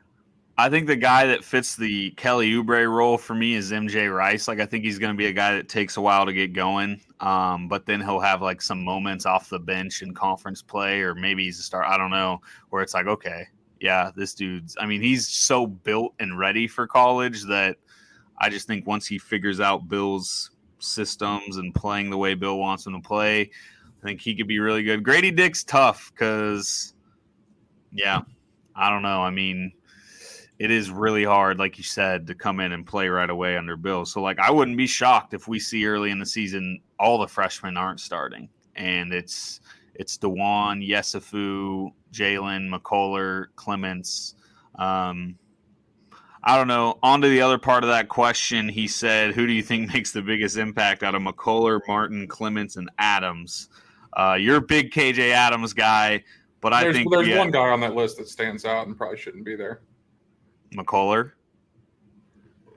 [0.57, 4.47] I think the guy that fits the Kelly Oubre role for me is MJ Rice.
[4.47, 6.53] Like I think he's going to be a guy that takes a while to get
[6.53, 11.01] going, um, but then he'll have like some moments off the bench in conference play,
[11.01, 11.85] or maybe he's a star.
[11.85, 12.41] I don't know.
[12.71, 13.49] Where it's like, okay,
[13.81, 14.77] yeah, this dude's.
[14.79, 17.77] I mean, he's so built and ready for college that
[18.39, 22.87] I just think once he figures out Bill's systems and playing the way Bill wants
[22.87, 25.03] him to play, I think he could be really good.
[25.03, 26.95] Grady Dick's tough because,
[27.91, 28.21] yeah,
[28.77, 29.21] I don't know.
[29.21, 29.73] I mean
[30.59, 33.77] it is really hard, like you said, to come in and play right away under
[33.77, 34.05] Bill.
[34.05, 37.27] So, like, I wouldn't be shocked if we see early in the season all the
[37.27, 39.61] freshmen aren't starting, and it's
[39.95, 44.35] it's Dajuan, Yesufu, Jalen, McCullar, Clemence.
[44.77, 45.37] Um,
[46.43, 46.99] I don't know.
[47.03, 50.13] On to the other part of that question, he said, "Who do you think makes
[50.13, 53.71] the biggest impact out of McCullar, Martin, Clemence, and Adams?"
[54.17, 56.23] Uh, you're a big KJ Adams guy,
[56.61, 59.19] but I there's, think there's one guy on that list that stands out and probably
[59.19, 59.81] shouldn't be there.
[60.75, 61.33] McCullar?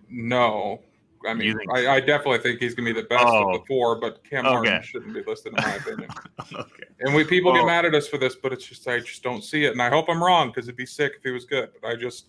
[0.10, 0.82] No.
[1.28, 1.58] I mean.
[1.74, 3.50] I, I, definitely think he's going to be the best oh.
[3.50, 4.54] of the four, but Cam okay.
[4.54, 6.10] Martin shouldn't be listed in my opinion.
[6.54, 6.84] okay.
[7.02, 9.24] And we people well, get mad at us for this, but it's just I just
[9.24, 11.46] don't see it, and I hope I'm wrong because it'd be sick if he was
[11.46, 11.70] good.
[11.82, 12.28] But I just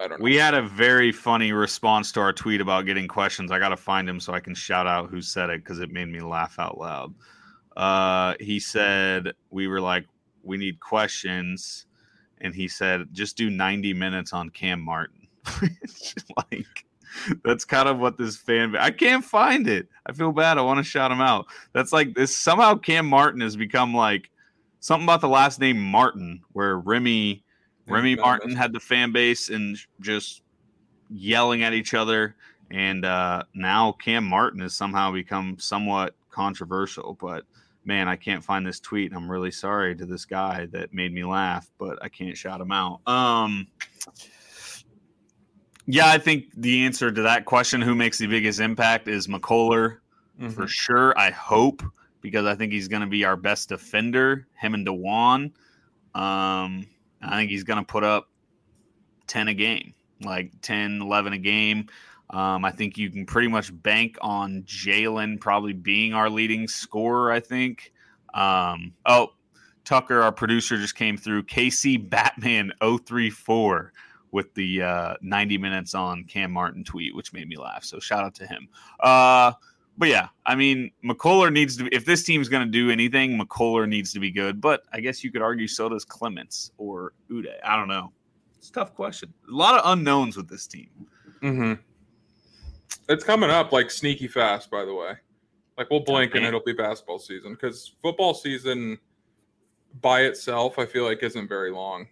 [0.00, 0.24] I don't know.
[0.24, 3.50] We had a very funny response to our tweet about getting questions.
[3.50, 5.90] I got to find him so I can shout out who said it because it
[5.90, 7.14] made me laugh out loud.
[7.76, 10.06] Uh, he said we were like,
[10.42, 11.86] we need questions
[12.46, 15.26] and he said just do 90 minutes on Cam Martin.
[16.36, 16.86] like
[17.44, 19.88] that's kind of what this fan I can't find it.
[20.06, 20.58] I feel bad.
[20.58, 21.46] I want to shout him out.
[21.72, 24.30] That's like this somehow Cam Martin has become like
[24.80, 27.42] something about the last name Martin, where Remy
[27.88, 30.42] Remy Martin had the fan base and just
[31.10, 32.36] yelling at each other,
[32.70, 37.16] and uh, now Cam Martin has somehow become somewhat controversial.
[37.20, 37.44] But
[37.86, 39.12] man, I can't find this tweet.
[39.12, 42.72] I'm really sorry to this guy that made me laugh, but I can't shout him
[42.72, 43.00] out.
[43.06, 43.68] Um,
[45.86, 49.98] yeah, I think the answer to that question, who makes the biggest impact, is McCullar
[50.40, 50.48] mm-hmm.
[50.50, 51.16] for sure.
[51.16, 51.82] I hope
[52.20, 55.52] because I think he's going to be our best defender, him and Dajuan.
[56.14, 56.86] Um,
[57.22, 58.28] I think he's going to put up
[59.28, 61.86] 10 a game, like 10, 11 a game.
[62.30, 67.30] Um, I think you can pretty much bank on Jalen probably being our leading scorer,
[67.30, 67.92] I think.
[68.34, 69.28] Um, oh,
[69.84, 71.44] Tucker, our producer, just came through.
[71.44, 73.92] KC Batman 034
[74.32, 77.84] with the uh, 90 minutes on Cam Martin tweet, which made me laugh.
[77.84, 78.68] So shout out to him.
[79.00, 79.52] Uh,
[79.96, 81.88] but yeah, I mean, McCullar needs to.
[81.94, 84.60] If this team's going to do anything, McCullar needs to be good.
[84.60, 87.56] But I guess you could argue so does Clemence or Udeh.
[87.64, 88.12] I don't know.
[88.58, 89.32] It's a tough question.
[89.48, 90.90] A lot of unknowns with this team.
[91.42, 91.74] Mm-hmm.
[93.08, 95.12] It's coming up like sneaky fast, by the way.
[95.78, 98.98] Like we'll blink and it'll be basketball season because football season
[100.00, 102.06] by itself, I feel like isn't very long.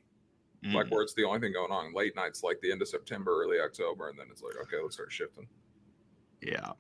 [0.64, 0.74] Mm.
[0.74, 1.94] Like where it's the only thing going on.
[1.94, 4.94] Late nights, like the end of September, early October, and then it's like okay, let's
[4.94, 5.46] start shifting.
[6.40, 6.72] Yeah.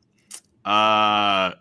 [0.64, 1.54] Uh,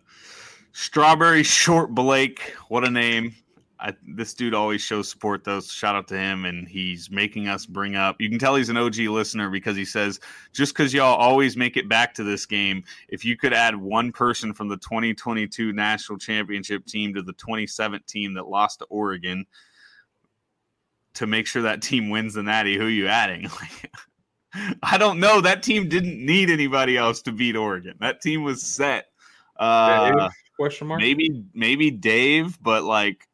[0.71, 3.35] Strawberry Short Blake, what a name!
[3.83, 5.59] I, this dude always shows support though.
[5.59, 8.15] So shout out to him, and he's making us bring up.
[8.21, 10.21] You can tell he's an OG listener because he says,
[10.53, 14.13] "Just because y'all always make it back to this game, if you could add one
[14.13, 19.45] person from the 2022 national championship team to the 2017 that lost to Oregon
[21.15, 23.49] to make sure that team wins the Natty, who are you adding?"
[24.83, 25.41] I don't know.
[25.41, 27.95] That team didn't need anybody else to beat Oregon.
[27.99, 29.07] That team was set.
[29.57, 31.01] Uh, question mark?
[31.01, 33.27] Maybe, maybe Dave, but like,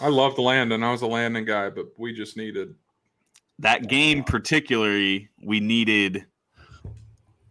[0.00, 0.82] I loved Landen.
[0.82, 2.74] I was a Landen guy, but we just needed
[3.58, 4.24] that game.
[4.24, 6.26] Particularly, we needed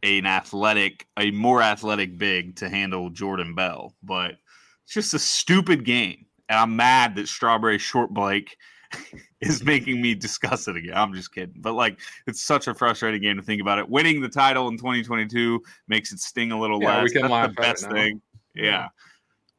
[0.03, 3.95] an athletic, a more athletic big to handle Jordan Bell.
[4.03, 4.35] But
[4.83, 8.55] it's just a stupid game, and I'm mad that Strawberry Short Blake
[9.41, 10.93] is making me discuss it again.
[10.95, 11.55] I'm just kidding.
[11.57, 13.89] But like it's such a frustrating game to think about it.
[13.89, 17.03] Winning the title in 2022 makes it sting a little yeah, less.
[17.05, 18.21] We can That's laugh the best thing.
[18.53, 18.63] Yeah.
[18.63, 18.87] yeah.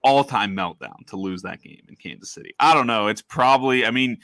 [0.06, 2.54] All-time meltdown to lose that game in Kansas City.
[2.60, 3.08] I don't know.
[3.08, 4.18] It's probably I mean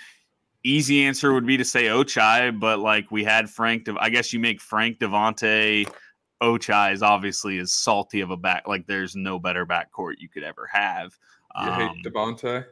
[0.64, 4.33] easy answer would be to say Ochai, but like we had Frank De- I guess
[4.33, 5.92] you make Frank Devonte
[6.40, 10.45] Ochai is obviously as salty of a back like there's no better backcourt you could
[10.45, 11.18] ever have.
[11.61, 12.64] You um, hate Devonte?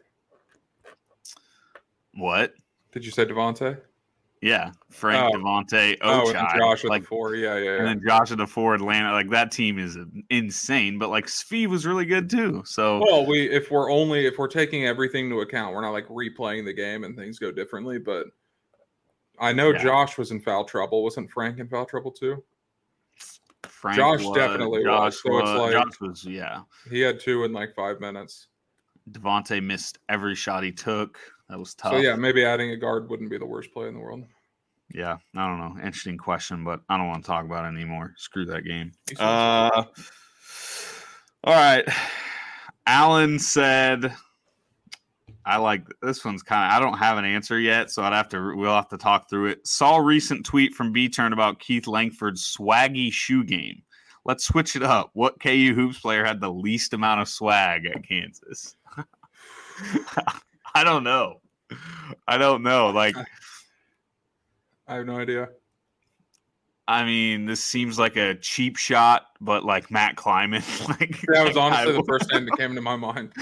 [2.15, 2.55] What?
[2.93, 3.81] Did you say Devonte?
[4.43, 5.39] Yeah, Frank oh.
[5.39, 8.39] Devonte, Ochai, oh, and Josh like, the four, yeah, yeah, yeah, and then Josh at
[8.39, 9.13] the four, Atlanta.
[9.13, 9.99] Like that team is
[10.31, 12.63] insane, but like Svi was really good too.
[12.65, 16.09] So well, we if we're only if we're taking everything into account, we're not like
[16.09, 17.99] replaying the game and things go differently.
[17.99, 18.29] But
[19.39, 19.83] I know yeah.
[19.83, 21.05] Josh was in foul trouble.
[21.05, 22.43] Wasn't Frank in foul trouble too?
[23.65, 25.23] Frank Josh was, definitely Josh was.
[25.23, 26.61] So was, like, Josh was, yeah.
[26.91, 28.47] He had two in like five minutes.
[29.11, 31.19] Devonte missed every shot he took.
[31.51, 31.93] That was tough.
[31.93, 34.25] So yeah, maybe adding a guard wouldn't be the worst play in the world.
[34.95, 35.83] Yeah, I don't know.
[35.85, 38.15] Interesting question, but I don't want to talk about it anymore.
[38.17, 38.93] Screw that game.
[39.19, 39.85] Uh,
[41.45, 41.85] all right.
[42.87, 44.15] Alan said,
[45.45, 48.29] I like this one's kind of, I don't have an answer yet, so I'd have
[48.31, 49.67] to, we'll have to talk through it.
[49.67, 53.83] Saw a recent tweet from B Turn about Keith Langford's swaggy shoe game.
[54.25, 55.11] Let's switch it up.
[55.15, 58.77] What KU Hoops player had the least amount of swag at Kansas?
[60.75, 61.41] I don't know.
[62.27, 62.91] I don't know.
[62.91, 63.17] Like,
[64.89, 65.49] I have no idea.
[66.89, 71.57] I mean, this seems like a cheap shot, but like Matt Kleinmann, like that was
[71.57, 73.33] honestly the first name that came to my mind.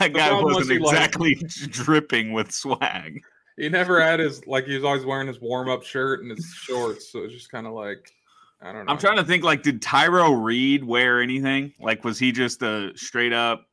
[0.00, 1.34] that guy wasn't exactly
[1.68, 3.22] dripping with swag.
[3.56, 6.44] He never had his like he was always wearing his warm up shirt and his
[6.46, 8.12] shorts, so it's just kind of like
[8.60, 8.92] I don't know.
[8.92, 11.72] I'm trying to think like, did Tyrel Reed wear anything?
[11.78, 13.68] Like, was he just a straight up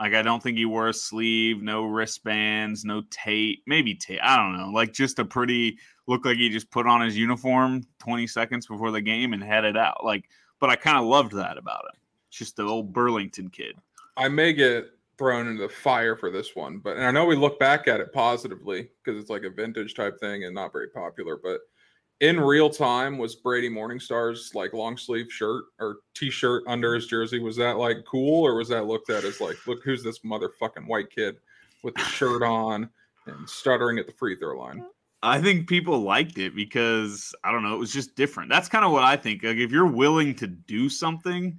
[0.00, 4.20] like I don't think he wore a sleeve, no wristbands, no tape, maybe tape.
[4.22, 4.70] I don't know.
[4.70, 8.90] Like just a pretty looked like he just put on his uniform 20 seconds before
[8.90, 10.04] the game and headed out.
[10.04, 10.28] Like,
[10.60, 12.00] but I kind of loved that about him.
[12.30, 13.76] Just the old Burlington kid.
[14.16, 14.86] I may get
[15.16, 18.00] thrown into the fire for this one, but and I know we look back at
[18.00, 21.60] it positively because it's like a vintage type thing and not very popular, but
[22.20, 27.38] in real time was Brady Morningstar's like long sleeve shirt or t-shirt under his jersey.
[27.38, 30.86] Was that like cool or was that looked at as like, look who's this motherfucking
[30.86, 31.36] white kid
[31.82, 32.90] with the shirt on
[33.26, 34.84] and stuttering at the free throw line?
[35.22, 38.50] I think people liked it because I don't know, it was just different.
[38.50, 39.42] That's kind of what I think.
[39.42, 41.58] Like if you're willing to do something,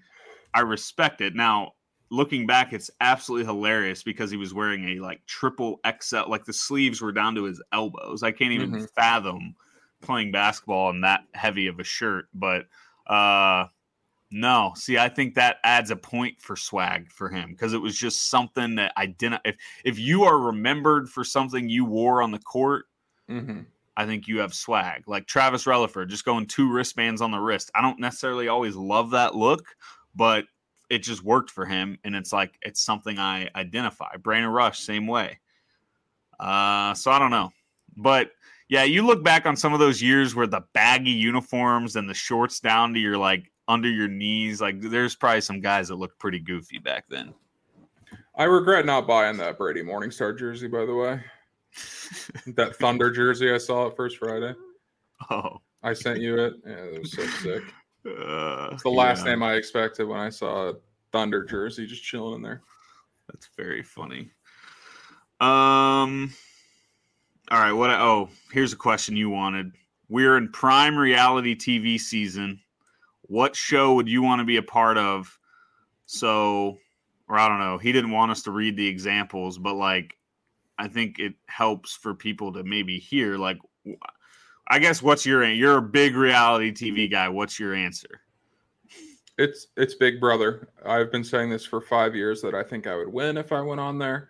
[0.53, 1.35] I respect it.
[1.35, 1.73] Now,
[2.09, 6.53] looking back, it's absolutely hilarious because he was wearing a like triple XL, like the
[6.53, 8.23] sleeves were down to his elbows.
[8.23, 8.89] I can't even Mhm.
[8.91, 9.55] fathom
[10.01, 12.25] playing basketball in that heavy of a shirt.
[12.33, 12.65] But
[13.07, 13.67] uh
[14.31, 17.97] no, see, I think that adds a point for swag for him because it was
[17.97, 19.41] just something that I didn't.
[19.43, 22.85] If if you are remembered for something you wore on the court,
[23.27, 23.61] hmm
[23.97, 25.07] I think you have swag.
[25.07, 27.71] Like Travis Releford, just going two wristbands on the wrist.
[27.75, 29.65] I don't necessarily always love that look,
[30.15, 30.45] but
[30.89, 34.15] it just worked for him, and it's like it's something I identify.
[34.17, 35.39] Brandon Rush, same way.
[36.39, 37.51] Uh, so I don't know,
[37.97, 38.31] but
[38.69, 42.13] yeah, you look back on some of those years where the baggy uniforms and the
[42.13, 46.19] shorts down to your like under your knees, like there's probably some guys that looked
[46.19, 47.33] pretty goofy back then.
[48.35, 51.19] I regret not buying that Brady Morningstar jersey, by the way.
[52.55, 54.53] that Thunder jersey I saw at First Friday.
[55.29, 56.53] Oh, I sent you it.
[56.65, 57.63] Yeah, it was so sick.
[58.07, 59.31] uh, It's the last yeah.
[59.31, 60.73] name I expected when I saw a
[61.11, 62.61] Thunder jersey just chilling in there.
[63.27, 64.31] That's very funny.
[65.41, 66.33] Um.
[67.51, 67.71] All right.
[67.71, 67.89] What?
[67.89, 69.71] Oh, here's a question you wanted.
[70.07, 72.59] We're in prime reality TV season.
[73.23, 75.37] What show would you want to be a part of?
[76.05, 76.77] So,
[77.27, 77.77] or I don't know.
[77.77, 80.15] He didn't want us to read the examples, but like,
[80.77, 83.37] I think it helps for people to maybe hear.
[83.37, 83.57] Like,
[84.67, 87.29] I guess what's your you're a big reality TV guy.
[87.29, 88.21] What's your answer?
[89.37, 90.69] It's it's Big Brother.
[90.85, 93.61] I've been saying this for five years that I think I would win if I
[93.61, 94.29] went on there.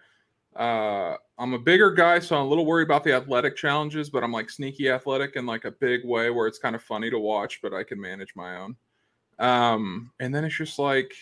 [0.55, 4.23] Uh, I'm a bigger guy, so I'm a little worried about the athletic challenges, but
[4.23, 7.17] I'm like sneaky athletic in like a big way where it's kind of funny to
[7.17, 8.75] watch, but I can manage my own.
[9.39, 11.13] Um, and then it's just like,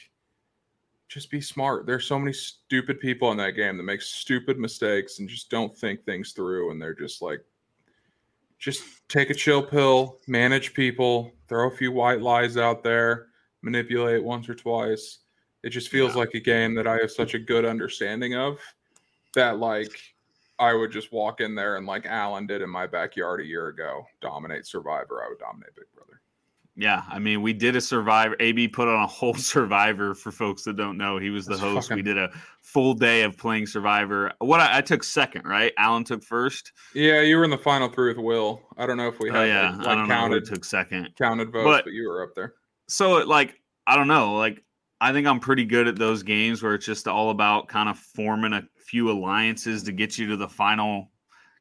[1.08, 1.86] just be smart.
[1.86, 5.78] There's so many stupid people in that game that make stupid mistakes and just don't
[5.78, 7.46] think things through, and they're just like,
[8.58, 13.28] just take a chill pill, manage people, throw a few white lies out there
[13.64, 15.20] manipulate once or twice.
[15.64, 16.20] It just feels Yeah.
[16.20, 18.60] like a game that I have such a good understanding of
[19.38, 20.00] that like
[20.60, 23.68] I would just walk in there and like Alan did in my backyard a year
[23.68, 25.24] ago, dominate Survivor.
[25.24, 26.22] I would dominate Big Brother.
[26.80, 28.36] Yeah, I mean, we did a Survivor.
[28.40, 31.18] AB put on a whole Survivor for folks that don't know.
[31.18, 31.92] He was the That's host.
[31.94, 32.30] We did a
[32.62, 34.32] full day of playing Survivor.
[34.40, 35.74] What I, I took second, right?
[35.78, 36.74] Alan took first.
[36.94, 38.62] Yeah, you were in the final three with Will.
[38.78, 40.66] I don't know if we Oh had yeah, like, I don't know who counted took
[40.66, 41.10] second.
[41.18, 42.54] counted votes, But- but you were up there.
[42.88, 43.56] So it, like,
[43.88, 44.34] I don't know.
[44.36, 44.64] Like,
[45.00, 47.98] I think I'm pretty good at those games where it's just all about kind of
[48.00, 51.12] forming a few alliances to get you to the final,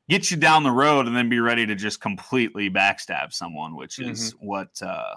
[0.09, 3.99] get you down the road, and then be ready to just completely backstab someone, which
[3.99, 4.47] is Mm-hmm.
[4.47, 5.15] what uh,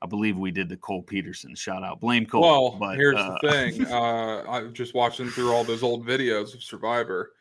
[0.00, 1.54] I believe we did to Cole Peterson.
[1.54, 2.40] Shout out, blame Cole.
[2.40, 3.86] Well, but, here's uh, the thing.
[3.90, 7.32] Uh, I'm just watching through all those old videos of Survivor.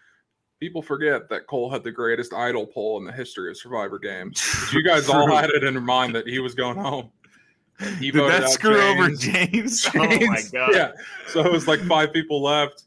[0.59, 4.43] People forget that Cole had the greatest idol poll in the history of Survivor games.
[4.73, 7.11] You guys all had it in your mind that he was going home.
[7.99, 9.84] Did that screw over James.
[9.84, 9.88] James?
[9.95, 10.69] Oh my god!
[10.73, 10.91] Yeah.
[11.28, 12.84] So it was like five people left.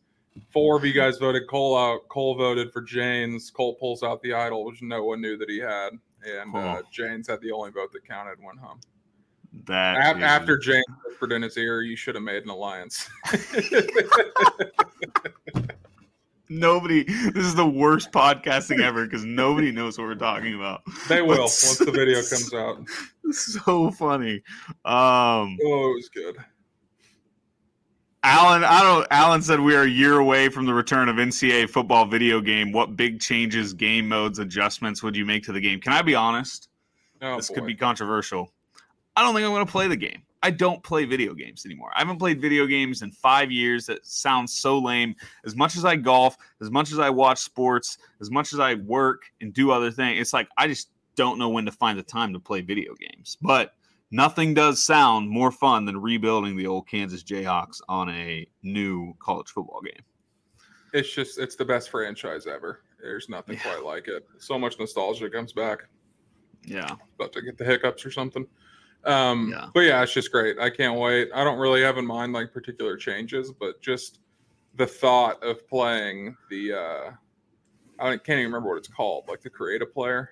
[0.53, 2.09] Four of you guys voted Cole out.
[2.09, 3.51] Cole voted for James.
[3.51, 5.91] Cole pulls out the idol, which no one knew that he had.
[6.25, 6.83] And uh, Oh.
[6.93, 8.81] James had the only vote that counted and went home.
[9.67, 13.09] That is- after James whispered in his ear, you should have made an alliance.
[16.51, 20.83] nobody, this is the worst podcasting ever because nobody knows what we're talking about.
[21.09, 22.85] they will once the video comes out.
[23.33, 24.43] So funny.
[24.85, 26.37] Um, Oh, it was good.
[28.23, 29.07] Alan, I don't.
[29.11, 32.71] Alan said we are a year away from the return of NCAA football video game.
[32.71, 35.81] What big changes, game modes, adjustments would you make to the game?
[35.81, 36.69] Can I be honest?
[37.23, 37.55] Oh, this boy.
[37.55, 38.53] could be controversial.
[39.17, 40.23] I don't think I'm going to play the game.
[40.43, 41.91] I don't play video games anymore.
[41.95, 43.87] I haven't played video games in five years.
[43.87, 45.15] That sounds so lame.
[45.45, 48.75] As much as I golf, as much as I watch sports, as much as I
[48.75, 52.03] work and do other things, it's like I just don't know when to find the
[52.03, 53.37] time to play video games.
[53.43, 53.75] But
[54.11, 59.49] nothing does sound more fun than rebuilding the old Kansas Jayhawks on a new college
[59.49, 60.03] football game.
[60.95, 62.81] It's just it's the best franchise ever.
[62.99, 63.63] There's nothing Yeah.
[63.75, 64.27] quite like it.
[64.39, 65.81] So much nostalgia comes back.
[66.65, 66.97] Yeah.
[67.17, 68.47] About to get the hiccups or something.
[69.05, 69.69] Um, Yeah.
[69.73, 70.59] but yeah, it's just great.
[70.59, 71.31] I can't wait.
[71.35, 74.21] I don't really have in mind like particular changes, but just
[74.77, 77.11] the thought of playing the uh
[77.99, 80.31] I can't even remember what it's called, like the creative player.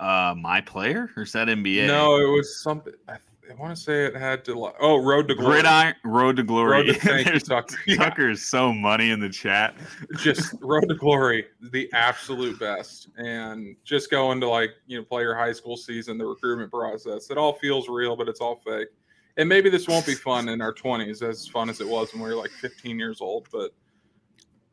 [0.00, 1.86] Uh, my player or is that NBA?
[1.86, 2.92] No, it was something.
[3.08, 3.18] I,
[3.50, 4.72] I want to say it had to.
[4.80, 5.62] Oh, Road to Glory.
[5.62, 6.70] Gridiron Road to Glory.
[6.70, 7.76] Road to- thank you, Tucker.
[7.96, 9.74] Tucker is so money in the chat.
[10.18, 15.22] just Road to Glory, the absolute best, and just going to like you know play
[15.22, 17.30] your high school season, the recruitment process.
[17.30, 18.88] It all feels real, but it's all fake.
[19.36, 22.22] And maybe this won't be fun in our twenties, as fun as it was when
[22.22, 23.48] we were like 15 years old.
[23.52, 23.70] But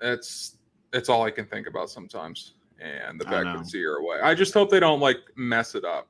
[0.01, 0.57] it's
[0.91, 4.19] it's all I can think about sometimes, and the fact that it's a year away.
[4.21, 6.07] I just hope they don't like mess it up.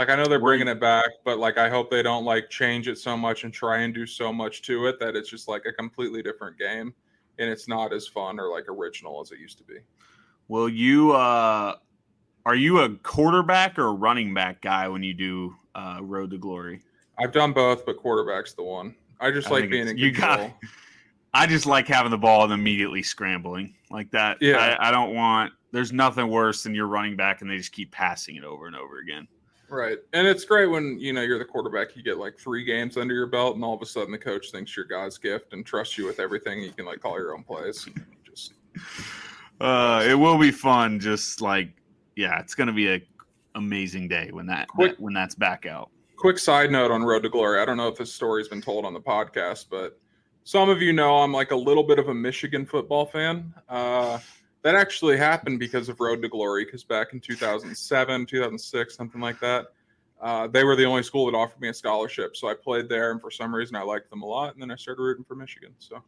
[0.00, 2.88] Like I know they're bringing it back, but like I hope they don't like change
[2.88, 5.66] it so much and try and do so much to it that it's just like
[5.66, 6.94] a completely different game
[7.38, 9.74] and it's not as fun or like original as it used to be.
[10.48, 11.74] Will you uh
[12.46, 16.38] are you a quarterback or a running back guy when you do uh Road to
[16.38, 16.80] Glory?
[17.18, 18.94] I've done both, but quarterback's the one.
[19.20, 20.48] I just I like being in you control.
[20.48, 20.54] got
[21.34, 24.38] I just like having the ball and immediately scrambling like that.
[24.40, 24.78] Yeah.
[24.80, 25.52] I, I don't want.
[25.72, 28.74] There's nothing worse than you're running back and they just keep passing it over and
[28.74, 29.28] over again.
[29.70, 29.98] Right.
[30.12, 33.14] And it's great when, you know, you're the quarterback, you get like three games under
[33.14, 35.96] your belt and all of a sudden the coach thinks you're God's gift and trusts
[35.96, 36.60] you with everything.
[36.60, 37.88] You can like call your own plays.
[38.24, 38.54] Just
[39.60, 40.98] Uh, it will be fun.
[40.98, 41.68] Just like,
[42.16, 43.00] yeah, it's gonna be a
[43.54, 45.90] amazing day when that, Quick- that when that's back out.
[46.16, 47.60] quick side note on Road to Glory.
[47.60, 49.98] I don't know if this story's been told on the podcast, but
[50.44, 53.52] some of you know I'm like a little bit of a Michigan football fan.
[53.68, 54.18] Uh,
[54.62, 59.40] that actually happened because of Road to Glory, because back in 2007, 2006, something like
[59.40, 59.68] that,
[60.20, 62.36] uh, they were the only school that offered me a scholarship.
[62.36, 64.70] So I played there, and for some reason I liked them a lot, and then
[64.70, 65.72] I started rooting for Michigan.
[65.78, 66.02] So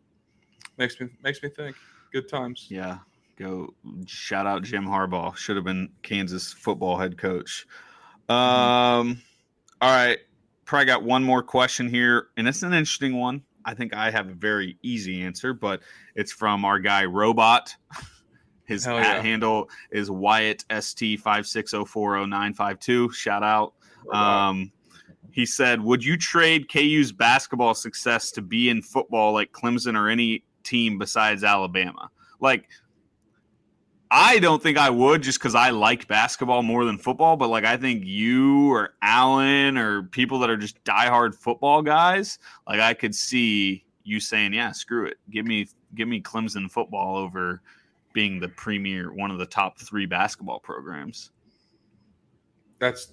[0.76, 1.76] makes me makes me think.
[2.12, 2.66] Good times.
[2.68, 2.98] Yeah,
[3.38, 3.72] go
[4.04, 5.34] shout out Jim Harbaugh.
[5.34, 7.66] Should have been Kansas football head coach.
[8.28, 9.22] Um,
[9.80, 10.18] all right,
[10.66, 13.42] probably got one more question here, and it's an interesting one.
[13.64, 15.80] I think I have a very easy answer, but
[16.14, 17.74] it's from our guy Robot.
[18.64, 19.22] His Hell at yeah.
[19.22, 23.10] handle is Wyatt ST five six zero four zero nine five two.
[23.12, 23.74] Shout out.
[24.10, 24.72] Um,
[25.30, 30.08] he said, "Would you trade KU's basketball success to be in football like Clemson or
[30.08, 32.68] any team besides Alabama?" Like,
[34.10, 37.36] I don't think I would, just because I like basketball more than football.
[37.36, 42.38] But like, I think you or Allen or people that are just diehard football guys,
[42.68, 47.16] like, I could see you saying, "Yeah, screw it, give me give me Clemson football
[47.16, 47.62] over."
[48.12, 51.30] Being the premier one of the top three basketball programs
[52.82, 53.12] that's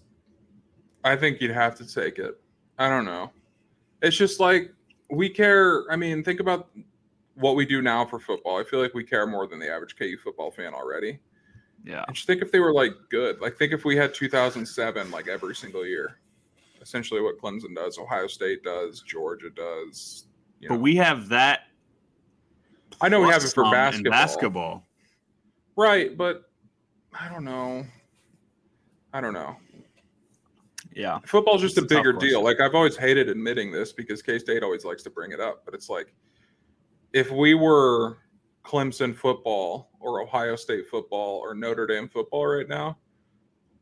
[1.03, 2.41] I think you'd have to take it.
[2.77, 3.31] I don't know.
[4.01, 4.73] It's just like
[5.09, 5.89] we care.
[5.91, 6.69] I mean, think about
[7.35, 8.59] what we do now for football.
[8.59, 11.19] I feel like we care more than the average KU football fan already.
[11.85, 13.39] yeah And just think if they were like good.
[13.39, 16.19] Like think if we had 2007 like every single year.
[16.81, 20.25] Essentially what Clemson does, Ohio State does, Georgia does.
[20.61, 20.75] You know.
[20.75, 21.61] but we have that
[23.01, 24.11] I know we have it for basketball.
[24.11, 24.88] basketball
[25.79, 26.43] Right, but
[27.17, 27.85] I don't know.
[29.13, 29.55] I don't know.
[30.93, 32.43] yeah Football's just It's a a bigger deal.
[32.43, 35.63] Like I've always hated admitting this because K State always likes to bring it up,
[35.63, 36.13] but it's like
[37.13, 38.17] if we were
[38.65, 42.97] Clemson football or Ohio State football or Notre Dame football right now,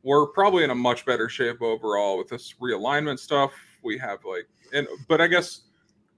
[0.03, 3.51] we're probably in a much better shape overall with this realignment stuff.
[3.83, 5.61] We have like, and but I guess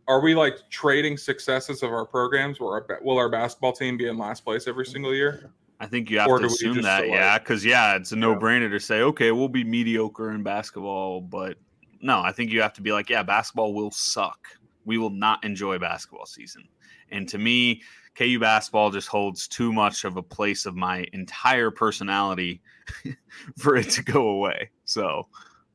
[0.10, 2.60] are we like trading successes of our programs?
[2.60, 5.54] Where our, will our basketball team be in last place every single year?
[5.80, 8.70] I think you have Or to assume that like- yeah because yeah it's a no-brainer
[8.70, 11.58] to say okay we'll be mediocre in basketball but
[12.02, 14.40] no i think you have to be like yeah basketball will suck.
[14.86, 16.68] We will not enjoy basketball season.
[17.12, 17.82] And to me
[18.16, 22.62] ku basketball just holds too much of a place of my entire personality
[23.58, 24.72] for it to go away.
[24.86, 25.28] So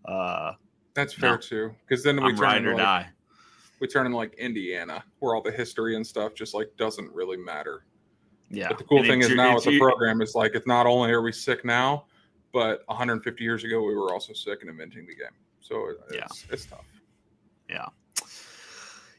[0.07, 0.53] uh
[0.95, 1.37] That's fair No.
[1.37, 3.09] too, because then we i'm turn ride into or like, die.
[3.81, 7.37] we turn into like Indiana, where all the history and stuff just like doesn't really
[7.37, 7.85] matter.
[8.51, 10.53] Yeah But the cool And thing it's- is now it's- with the program is like
[10.55, 12.05] it's not only are we sick now,
[12.53, 15.35] but 150 years ago we were also sick and inventing the game.
[15.61, 16.85] So it's, it's tough.
[17.69, 17.87] Yeah.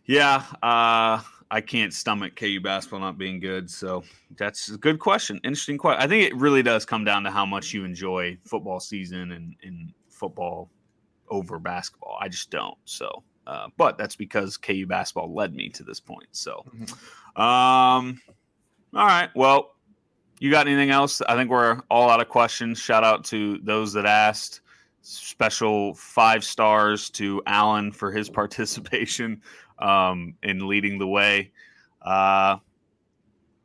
[0.05, 3.69] Yeah, uh, I can't stomach KU basketball not being good.
[3.69, 4.03] So
[4.37, 5.39] that's a good question.
[5.43, 6.01] Interesting question.
[6.01, 9.55] I think it really does come down to how much you enjoy football season and,
[9.63, 10.69] and football
[11.29, 12.17] over basketball.
[12.21, 12.77] I just don't.
[12.85, 16.27] So, uh, but that's because KU basketball led me to this point.
[16.31, 16.63] So,
[17.35, 18.21] um,
[18.95, 19.29] all right.
[19.35, 19.75] Well,
[20.39, 21.21] you got anything else?
[21.21, 22.79] I think we're all out of questions.
[22.79, 24.61] Shout out to those that asked.
[25.01, 29.41] Special five stars to Alan for his participation
[29.79, 31.51] um, in leading the way.
[32.01, 32.57] Uh,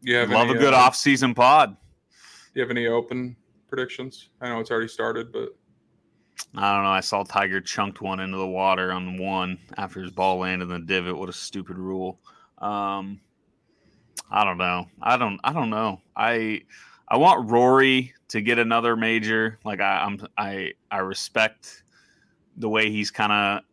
[0.03, 1.77] You love any, a good uh, off-season pod.
[2.11, 3.37] Do you have any open
[3.69, 4.31] predictions?
[4.41, 5.51] I know it's already started, but
[6.57, 6.91] I don't know.
[6.91, 10.87] I saw Tiger chunked one into the water on one after his ball landed in
[10.87, 11.17] the divot.
[11.17, 12.19] What a stupid rule.
[12.59, 13.21] Um,
[14.31, 14.87] I don't know.
[15.03, 15.41] I don't.
[15.43, 16.01] I don't know.
[16.17, 16.63] I
[17.09, 19.59] I want Rory to get another major.
[19.65, 20.27] Like I, I'm.
[20.39, 21.83] I I respect
[22.57, 23.65] the way he's kind of.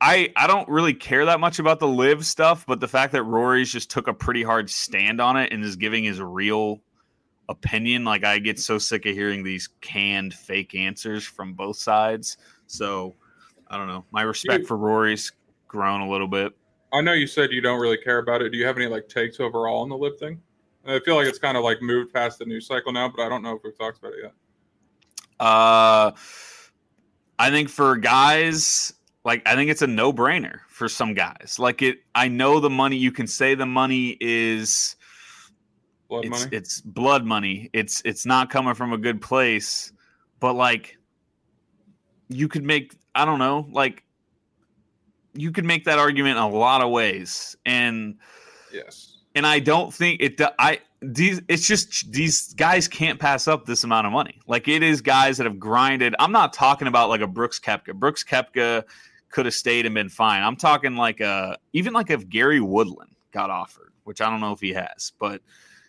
[0.00, 3.24] I I don't really care that much about the LIV stuff, but the fact that
[3.24, 6.80] Rory's just took a pretty hard stand on it and is giving his real
[7.48, 8.04] opinion.
[8.04, 12.36] Like I get so sick of hearing these canned fake answers from both sides.
[12.66, 13.16] So
[13.68, 14.04] I don't know.
[14.12, 15.32] My respect You- for Rory's
[15.66, 16.52] grown a little bit.
[16.92, 18.50] I know you said you don't really care about it.
[18.50, 20.40] Do you have any like takes overall on the LIV thing?
[20.86, 23.28] I feel like it's kind of like moved past the news cycle now, but I
[23.28, 24.32] don't know if we've talked about it yet.
[25.38, 26.12] Uh
[27.38, 28.92] I think for guys,
[29.24, 31.56] like I think it's a no brainer for some guys.
[31.58, 32.96] Like it, I know the money.
[32.96, 34.96] You can say the money is
[36.08, 36.56] Blood it's money.
[36.56, 37.70] it's blood money.
[37.74, 39.92] It's it's not coming from a good place,
[40.40, 40.96] but like
[42.28, 44.04] you could make I don't know, like
[45.40, 47.56] you could make that argument in a lot of ways.
[47.64, 48.16] And
[48.72, 49.18] yes.
[49.34, 53.84] and I don't think it I these it's just these guys can't pass up this
[53.84, 54.40] amount of money.
[54.46, 56.14] Like it is guys that have grinded.
[56.18, 57.94] I'm not talking about like a Brooks Koepka.
[57.94, 58.84] Brooks Koepka
[59.30, 60.42] could have stayed and been fine.
[60.42, 64.52] I'm talking like a even like if Gary Woodland got offered, which I don't know
[64.52, 65.42] if he has, but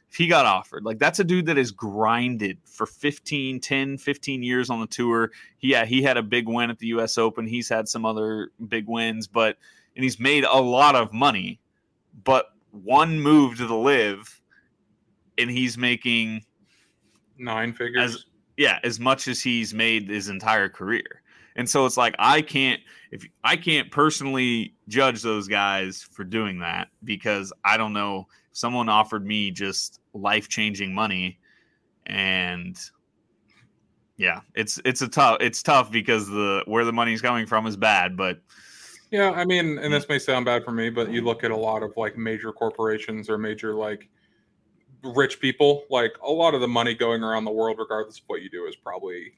[0.09, 4.43] if he got offered, like that's a dude that has grinded for 15, 10, 15
[4.43, 5.31] years on the tour.
[5.59, 7.45] Yeah, he had a big win at the US Open.
[7.45, 9.57] He's had some other big wins, but
[9.95, 11.59] and he's made a lot of money.
[12.23, 14.41] But one move to the LIV
[15.37, 16.43] and he's making
[17.37, 18.15] Nine figures.
[18.15, 18.25] As-
[18.59, 21.21] yeah as much as he's made his entire career
[21.55, 26.59] and so it's like i can't if i can't personally judge those guys for doing
[26.59, 31.39] that because i don't know someone offered me just life-changing money
[32.05, 32.77] and
[34.17, 37.77] yeah it's it's a tough it's tough because the where the money's coming from is
[37.77, 38.41] bad but
[39.11, 39.85] Yeah, I mean, Mm.
[39.85, 42.15] and this may sound bad for me, but you look at a lot of like
[42.15, 44.07] major corporations or major like
[45.03, 48.43] rich people, like a lot of the money going around the world, regardless of what
[48.43, 49.33] you do, is probably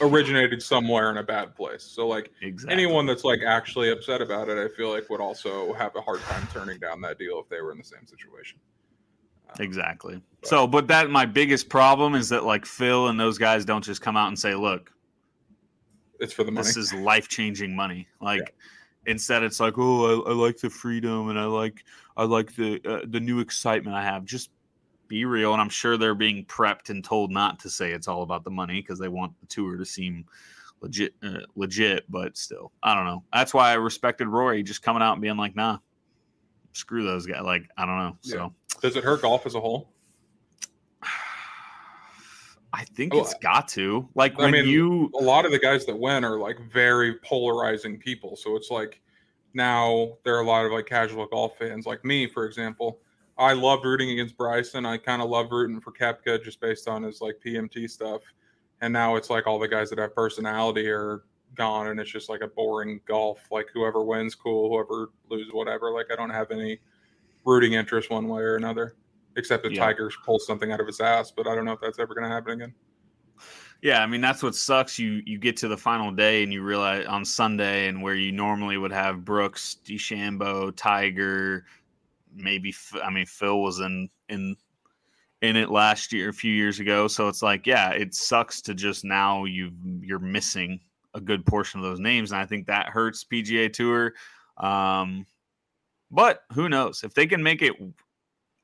[0.00, 1.82] originated somewhere in a bad place.
[1.82, 5.74] So like exactly anyone that's like actually upset about it, I feel like would also
[5.74, 8.58] have a hard time turning down that deal if they were in the same situation.
[9.58, 10.20] Exactly.
[10.42, 14.00] So, but that my biggest problem is that like Phil and those guys don't just
[14.00, 14.92] come out and say, "Look,
[16.20, 16.66] It's for the money.
[16.66, 18.54] this is life changing money." Like
[19.06, 21.84] instead, it's like, "Oh, I, I like the freedom and I like
[22.16, 24.50] I like the uh, the new excitement I have." Just
[25.08, 28.22] be real, and I'm sure they're being prepped and told not to say it's all
[28.22, 30.26] about the money because they want the tour to seem
[30.80, 31.14] legit.
[31.22, 33.24] Uh, legit, but still, I don't know.
[33.32, 35.78] That's why I respected Rory just coming out and being like, "Nah."
[36.72, 37.40] Screw those guys.
[37.42, 38.16] Like, I don't know.
[38.20, 39.90] So, Does it hurt golf as a whole?
[42.72, 44.06] I think Oh, it's got to.
[44.14, 47.14] Like I when mean, you a lot of the guys that win are like very
[47.20, 48.36] polarizing people.
[48.36, 49.00] So it's like
[49.54, 53.00] now there are a lot of like casual golf fans, like me, for example.
[53.38, 54.86] I loved rooting against Bryson.
[54.86, 58.22] I kind of love rooting for Koepka just based on his like PMT stuff.
[58.82, 61.22] And now it's like all the guys that have personality are
[61.54, 63.40] gone, and it's just like a boring golf.
[63.50, 64.70] Like whoever wins, cool.
[64.70, 65.90] Whoever loses, whatever.
[65.92, 66.78] Like I don't have any
[67.46, 68.96] rooting interest one way or another,
[69.36, 69.86] except if Yeah.
[69.86, 71.32] Tiger pulls something out of his ass.
[71.34, 72.74] But I don't know if that's ever going to happen again.
[73.82, 74.98] Yeah, I mean that's what sucks.
[74.98, 78.32] You you get to the final day and you realize on Sunday and where you
[78.32, 81.66] normally would have Brooks, DeChambeau, Tiger,
[82.34, 84.56] maybe I mean Phil was in in
[85.42, 87.06] in it last year, a few years ago.
[87.06, 89.70] So it's like, yeah, it sucks to just now you
[90.00, 90.80] you're missing
[91.14, 94.14] a good portion of those names, and I think that hurts PGA Tour.
[94.56, 95.26] Um,
[96.10, 97.74] but who knows if they can make it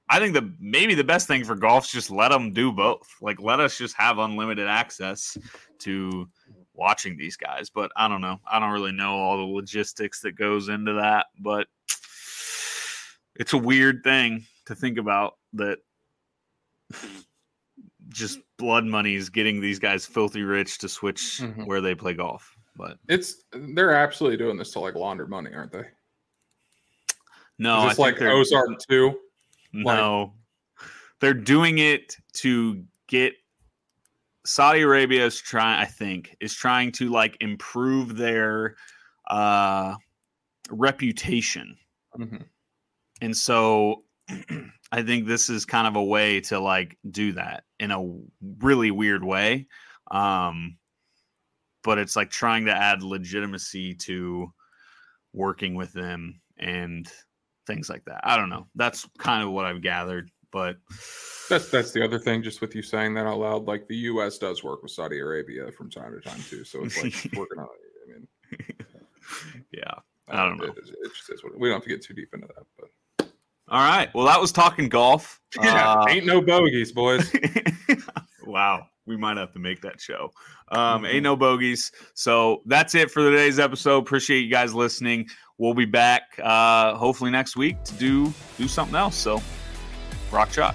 [0.09, 3.09] I think the maybe the best thing for golf is just let them do both.
[3.23, 5.39] Like let us just have unlimited access
[5.79, 6.29] to
[6.75, 7.71] watching these guys.
[7.71, 8.39] But I don't know.
[8.47, 11.67] I don't really know all the logistics that goes into that, but
[13.37, 15.79] it's a weird thing to think about that
[18.09, 21.67] just blood money is getting these guys filthy rich to switch Mhm.
[21.67, 22.55] where they play golf.
[22.77, 25.85] But It's they're absolutely doing this to like launder money, aren't they?
[27.63, 29.19] No, think like Ozark too?
[29.73, 30.35] No,
[31.21, 33.35] they're doing it to get
[34.45, 35.81] Saudi Arabia is trying.
[35.81, 38.77] I think is trying to like improve their
[39.31, 39.95] uh,
[40.71, 41.77] reputation,
[42.19, 42.45] Mhm.
[43.21, 44.05] and so
[44.93, 48.05] I think this is kind of a way to like do that in a
[48.59, 49.67] really weird way.
[50.11, 50.77] Um,
[51.83, 54.53] but it's like trying to add legitimacy to
[55.33, 57.11] working with them and
[57.67, 58.21] things like that.
[58.25, 58.67] I don't know.
[58.75, 60.77] That's kind of what I've gathered, but
[61.49, 62.43] That's that's the other thing.
[62.43, 64.39] Just with you saying that out loud, like the U.S.
[64.39, 66.65] does work with Saudi Arabia from time to time too.
[66.65, 67.67] So it's like working on.
[67.67, 68.29] I mean,
[69.73, 69.95] yeah.
[70.29, 70.65] I don't know.
[70.65, 73.33] It, it just is what, we don't have to get too deep into that, but
[73.69, 74.13] All right.
[74.15, 75.41] Well, that was talking golf.
[75.63, 77.31] yeah, Uh, ain't no bogeys, boys.
[78.47, 78.87] wow.
[79.07, 80.31] We might have to make that show.
[80.69, 81.91] Um, Ain't no bogeys.
[82.15, 83.99] So that's it for today's episode.
[83.99, 85.29] Appreciate you guys listening.
[85.59, 89.17] We'll be back uh, hopefully next week to do do something else.
[89.17, 89.43] So
[90.31, 90.75] rock shot.